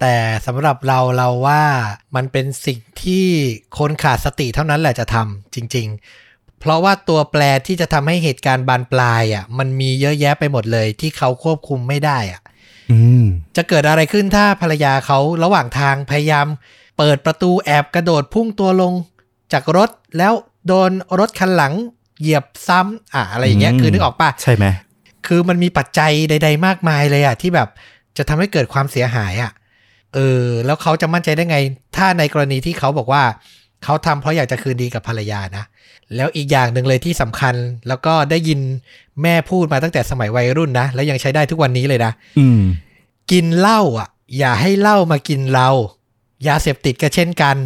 [0.00, 0.14] แต่
[0.46, 1.62] สำหรับเราเราว่า
[2.16, 3.26] มันเป็นสิ่งที่
[3.78, 6.23] คนขาดสติเท่านั้นแหละจะทำจริง ๆ
[6.64, 12.40] เพราะว่าตัวแปรที่จะทำให้เหตุการณ์บานปลายอะ มันมีเยอะแยะไปหมดเลยที่เขาควบคุมไม่ได้อะ
[12.90, 13.24] อืม
[13.56, 16.46] จะเกิดอะไรขึ้นถ้าภรรยาเขาระหว่างทางพยายาม
[16.98, 18.92] เปิดประตูแอบกระโดดพุ่งตัวลง
[19.52, 20.32] จากรถแล้ว
[20.68, 21.74] โดนรถคันหลัง
[22.20, 24.66] เหยียบซ้ำอะอะไรอย่างเงี้ยอืมคือนึกออกปะใช่ไหม
[25.26, 27.68] คือมันมีปัจจัยใด ๆ มากมายเลยอะที่แบบ
[28.16, 29.52] จะทำให้เกิดความเสียหายอะ
[30.14, 31.58] เออแล้วเขาจะมั่นใจได้ไง
[31.96, 33.22] ถ้าในกรณีที่เขาบอกว่า
[33.84, 35.64] เขาทำเพราะอยากจะคืนดีกับภรรยานะ
[36.16, 37.54] แล้วอีกอย่างหนึ่งเลยที่สำคัญ
[37.88, 38.60] แล้วก็ได้ยิน
[39.22, 42.62] แม่พูดมาตั้งแต่สมัยวัยรุ่นนะ แล้วยังใช้ได้ทุกวันนี้เลยนะ อืม
[43.32, 45.68] กินเหล้าอะ อย่าให้เหล้ามากินเรา
[46.48, 47.56] ยาเสพติดก็เช่นกัน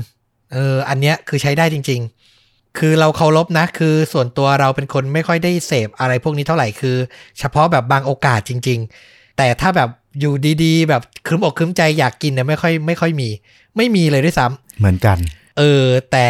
[0.52, 2.00] เออ อันเนี้ยคือใช้ได้จริง
[2.40, 6.96] ๆ คือเราเคารพนะ คือส่วนตัวเราเป็นคนไม่ค่อยได้เสพอะไรพวกนี้เท่าไหร่ คือ
[7.38, 9.88] เฉพาะแบบบางโอกาสจริง ๆ แต่ถ้าแบบ
[10.20, 13.28] อยู่ดีๆ แบบครึ้มอกครึ้มใจอยากกินเนี่ยไม่ค่อยไม่ค่อยมี
[13.76, 15.18] ไม่มีเลยด้วยซ้ำเหมือนกัน
[15.58, 16.28] เออ แต่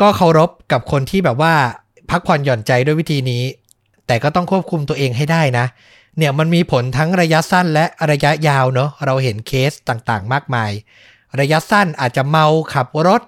[0.00, 1.54] ก็เคารพกับคนที่แบบว่า
[2.10, 3.42] พักผ่อนหย่อนใจด้วยวิธีนี้
[4.06, 5.66] แต่ก็ต้องควบคุมตัวเองให้ได้นะ
[6.16, 10.70] เนี่ยมันมีผลทั้งระยะสั้นและระยะยาวเนอะเราเห็นเคสต่างๆ มากมาย
[11.40, 13.22] ระยะสั้นอาจจะเมาขับรถ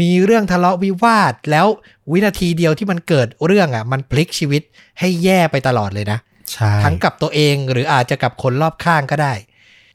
[0.00, 1.66] มีเรื่องทะเลาะวิวาท แล้ว
[2.12, 4.62] วินาทีเดียวที่มันเกิดเรื่องอะ มันพลิกชีวิต
[4.98, 6.18] ให้แย่ไปตลอดเลยนะ
[6.52, 9.34] ใช่ทั้งกับตัวเองหรืออาจจะกับคนรอบข้างก็ได้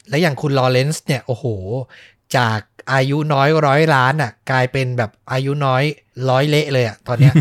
[0.10, 1.46] และอย่างคุณลอเรนซ์เนี่ยโอ้โห
[2.38, 2.60] จาก
[2.94, 5.84] อายุน้อยร้อยล้านอะ กลายเป็นแบบอายุน้อย
[6.30, 7.34] ร้อยเละเลยอะตอนเนี้ย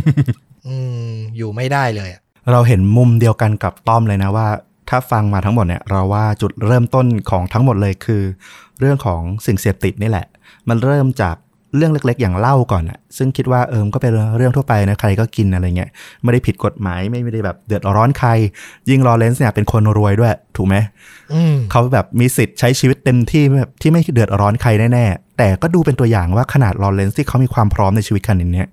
[0.66, 0.74] อื
[1.06, 2.20] มอยู่ไม่ได้เลยอะ
[2.52, 4.48] เราเห็นมุมเดียวกันกับต้อมเลยนะว่า
[4.90, 8.22] ถ้าฟังมาทั้งหมดเนี่ยเราว่าจุดเริ่มต้นของทั้งหมดเลยคือ
[8.80, 10.26] เรื่องของสิ่งเสพติดนี่แหละ
[10.68, 11.36] มันเริ่มจาก
[11.76, 15.90] เรื่องเล็ก ๆ อย่างเหล้าก่อนอะซึ่งคิดว่าเอิมก็เป็นเรื่องทั่วไปนะใครก็กินอะไรเงี้ย
[16.22, 18.30] ไม่ได้ผิดกฎหมายไม่ได้แบบเดือดร้อนใคร
[18.90, 20.76] ยิ่งลอเรนซ์เนี่ยเป็นคนรวยด้วย ถูกไหม
[21.32, 28.68] อืมเขาแบบมีสิทธิ์ใช้ชีวิตเต็มที่แบบที่ไม่เดือดร้อนใครแน่ๆแต่ก็ดูเป็นตัวอย่างว่าขนาดลอเรนซ์ที่เขามีความพร้อมในชีวิตขนาดเนี้ย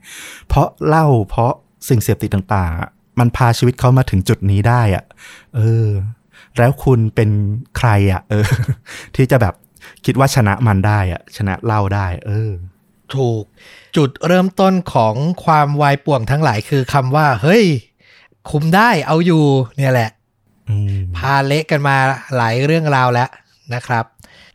[0.48, 1.54] เพราะเหล้าเพราะ
[1.90, 2.90] สิ่งเสพติดต่างๆอะ
[3.20, 5.04] มันพาชีวิตเขามาถึงจุดนี้ได้อะ
[5.56, 5.88] เออ
[6.58, 7.30] แล้วคุณเป็น
[7.78, 8.46] ใครอะเออ
[9.16, 9.54] ที่จะแบบ
[10.06, 12.52] คิดว่าชนะมันได้อะชนะเหล้าได้ เออ
[13.18, 13.44] ถูก
[13.96, 17.64] จุดเริ่มต้นของความวายป่วงทั้งหลายคือคำว่า เฮ้ย
[18.50, 19.44] คุมได้เอาอยู่
[19.78, 20.10] เนี่ยแหละ
[20.70, 21.96] อืมพาเละกันมา
[22.36, 23.30] หลายเรื่องราวแล้ว
[23.74, 24.06] นะครับ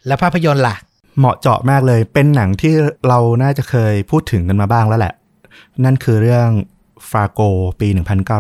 [0.07, 0.77] แล้วภาพยนตร์ล่ะ
[1.19, 2.75] เหมาะเจาะมากเลย เป็นหนังที่
[3.09, 5.15] เราน่าจะเคยพูดถึงกันมาบ้างแล้วแหละ
[5.85, 6.49] นั่นคือเรื่อง
[7.11, 7.41] ฟาโก
[7.81, 7.89] ปี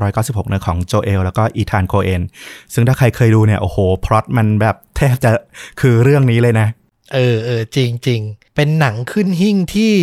[0.00, 2.22] 1996นะของโจเอล แล้วก็อีธานโคเอน
[2.72, 5.30] ซึ่งถ้าใครเคยดูเนี่ย โอ้โห พล็อตมันแบบแทบจะ
[5.80, 6.68] คือเรื่องนี้เลยนะ
[7.12, 8.20] เออเออจริงจริง
[8.54, 9.94] เป็นหนังขึ้นหิ่งที่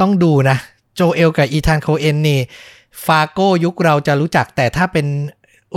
[0.00, 0.56] ต้องดูนะ
[0.94, 2.40] โจเอลกับอีธานโคเอนนี่
[3.04, 5.06] Fargo ยุคเราจะรู้จักแต่ถ้าเป็น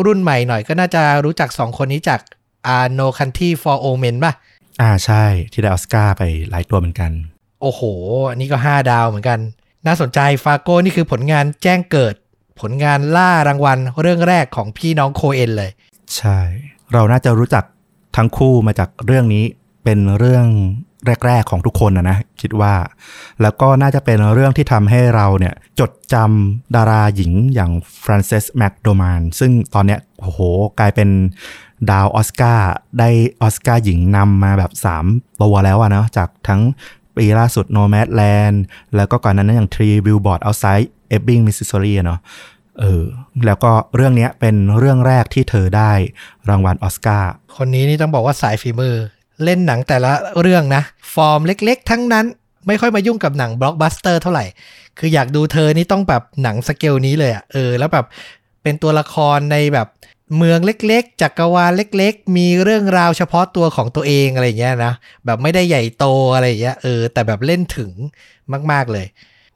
[0.05, 2.20] รุ่นใหม่หน่อยก็น่าจะรู้จักสองคนนี้จาก
[2.68, 4.34] อาโนคันที่ for omen ป่ะ
[4.82, 7.11] อ่าใช่ที่ได้ออสการ์ไปหลายตัวเหมือนกัน
[7.61, 7.82] โอ้โห
[8.30, 9.39] อันนี้ก็ 5 ดาวเหมือนกัน
[9.86, 12.13] น่าสนใจ Fargo นี่คือผลงานแจ้งเกิด
[12.61, 15.72] ผลงานล่ารางวัลเรื่องแรกของพี่น้องโคเอนเลย
[16.18, 16.39] ใช่
[16.93, 17.63] เราน่าจะรู้จัก
[18.18, 19.45] ทั้งคู่มาจากเรื่องนี้
[19.88, 20.47] เป็นเรื่อง
[21.25, 22.73] แรก ๆ ของทุกคนนะนะคิดว่า
[23.41, 27.71] แล้วก็น่าจะเป็นเรื่องที่ทำให้เราเนี่ยจดจำดาราหญิงอย่าง
[28.03, 30.39] ฟรานเซสแมคโดมานซึ่งตอนเนี้ยโอ้โห
[30.79, 31.09] กลายเป็น
[31.91, 33.09] ดาวออสการ์ได้
[33.41, 34.71] ออสการ์หญิงนำมาแบบ
[35.07, 36.61] 3ตัวแล้วอะนะจากทั้ง
[37.15, 38.57] ปีล่าสุด Nomadland
[38.95, 42.19] แล้วก็ก่อนนั้นอย่าง Three Billboards Outside Ebbing Missouri อะเนาะ
[42.79, 43.03] เออ
[43.45, 45.91] แล้วก็เรื่องนี้เป็นเรื่องแรกที่เธอได้
[46.49, 48.95] รางวัลออสการ์คนนี้นี่ต้องบอกว่าสายฝีมือ
[49.43, 50.11] เล่นหนังแต่ละ
[50.41, 50.83] เรื่องนะ
[51.13, 52.25] ฟอร์มเล็กๆ ทั้งนั้น
[52.67, 54.45] ไม่ค่อยมายุ่งกับหนังบล็อกบัสเตอร์เท่าไหร่
[54.99, 58.05] คืออยากดูเธอนี่ต้องแบบหนังสเกลนี้เลยอะเออ แล้วแบบ
[58.63, 59.88] เป็นตัวละครในแบบ
[60.38, 64.93] เมืองเล็กๆ จักรวาลเล็ก ๆ มีเรื่องราวเฉพาะตัวของตัวเองอะไรอย่างเงี้ยนะ
[65.25, 67.91] แบบไม่ได้ใหญ่โตอะไรอย่างเงี้ยเออ แต่แบบเล่นถึง
[68.71, 69.05] มาก ๆเลย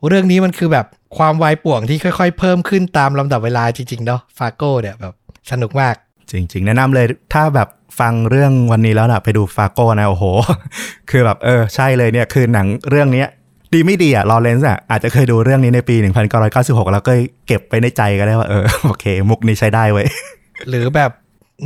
[0.08, 0.86] เรื่องนี้มันคือแบบ
[1.18, 5.14] ความวายป่วงที่ค่อย ๆ เพิ่มขึ้นตามลำดับเวลาจริงๆเนาะ Fargoเนี่ยแบบ
[5.52, 5.96] สนุกมาก
[6.40, 7.68] จริง ๆ แนะนำเลยถ้าแบบ
[8.00, 10.26] ฟังเรื่องวันนี้แล้วนะไปดู Fargo นะโอ้โห
[11.10, 13.28] คือแบบเออใช่เลยเนี่ยคือหนังเรื่องเนี้ย
[13.74, 15.96] ดีไม่ดีอะลอเรนซ์อะอาจจะเคยดูเรื่องนี้ในปี
[16.44, 17.14] 1996 แล้วก็
[17.48, 20.08] เก็บไปในใจก็ได้ว่าเออโอเค มุกนี้ใช้ได้เว้ย
[20.70, 21.12] หรือแบบ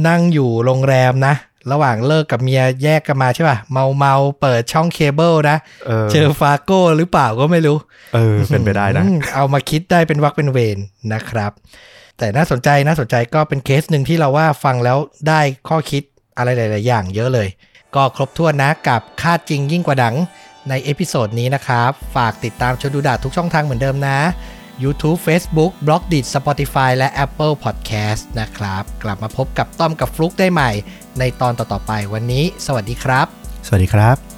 [0.07, 1.36] นั่งอยู่โรงแรมนะ
[1.72, 5.57] ระหว่างเลิกกับเมียแยกกันมาใช่ป่ะ เมาเมาๆเปิดช่องเคเบิลนะ
[5.88, 7.78] เออเจอ Fargo หรือเปล่าก็ไม่รู้
[8.16, 10.78] เออ เป็นไปได้นะอืมเอามาคิดได้เป็นวรรคเป็นเวร
[11.13, 11.51] นะครับ
[12.18, 14.97] แต่น่าสนใจน่าสนใจก็เป็นเคสหนึ่งที่เราว่าฟังแล้ว
[15.28, 16.03] ได้ข้อคิด
[16.38, 17.47] อะไรหลาย ๆ อย่างเยอะเลย
[17.95, 20.16] ก็ครบถ้วนนะกับฆาตจริงยิ่งกว่าหนัง
[20.70, 24.20] ใน episode นี้นะครับ ฝากติดตามชนดูดาทุกช่องทางเหมือนเดิมนะ
[24.84, 30.72] YouTube Facebook b l o g d i t Spotify และ Apple Podcast นะครับ กลับมาพบกับต้อมกับฟลุกได้ใหม่
[31.20, 33.28] ในตอนต่อ ๆ ไปวันนี้ สวัสดีครับ
[33.68, 34.35] สวัสดีครับ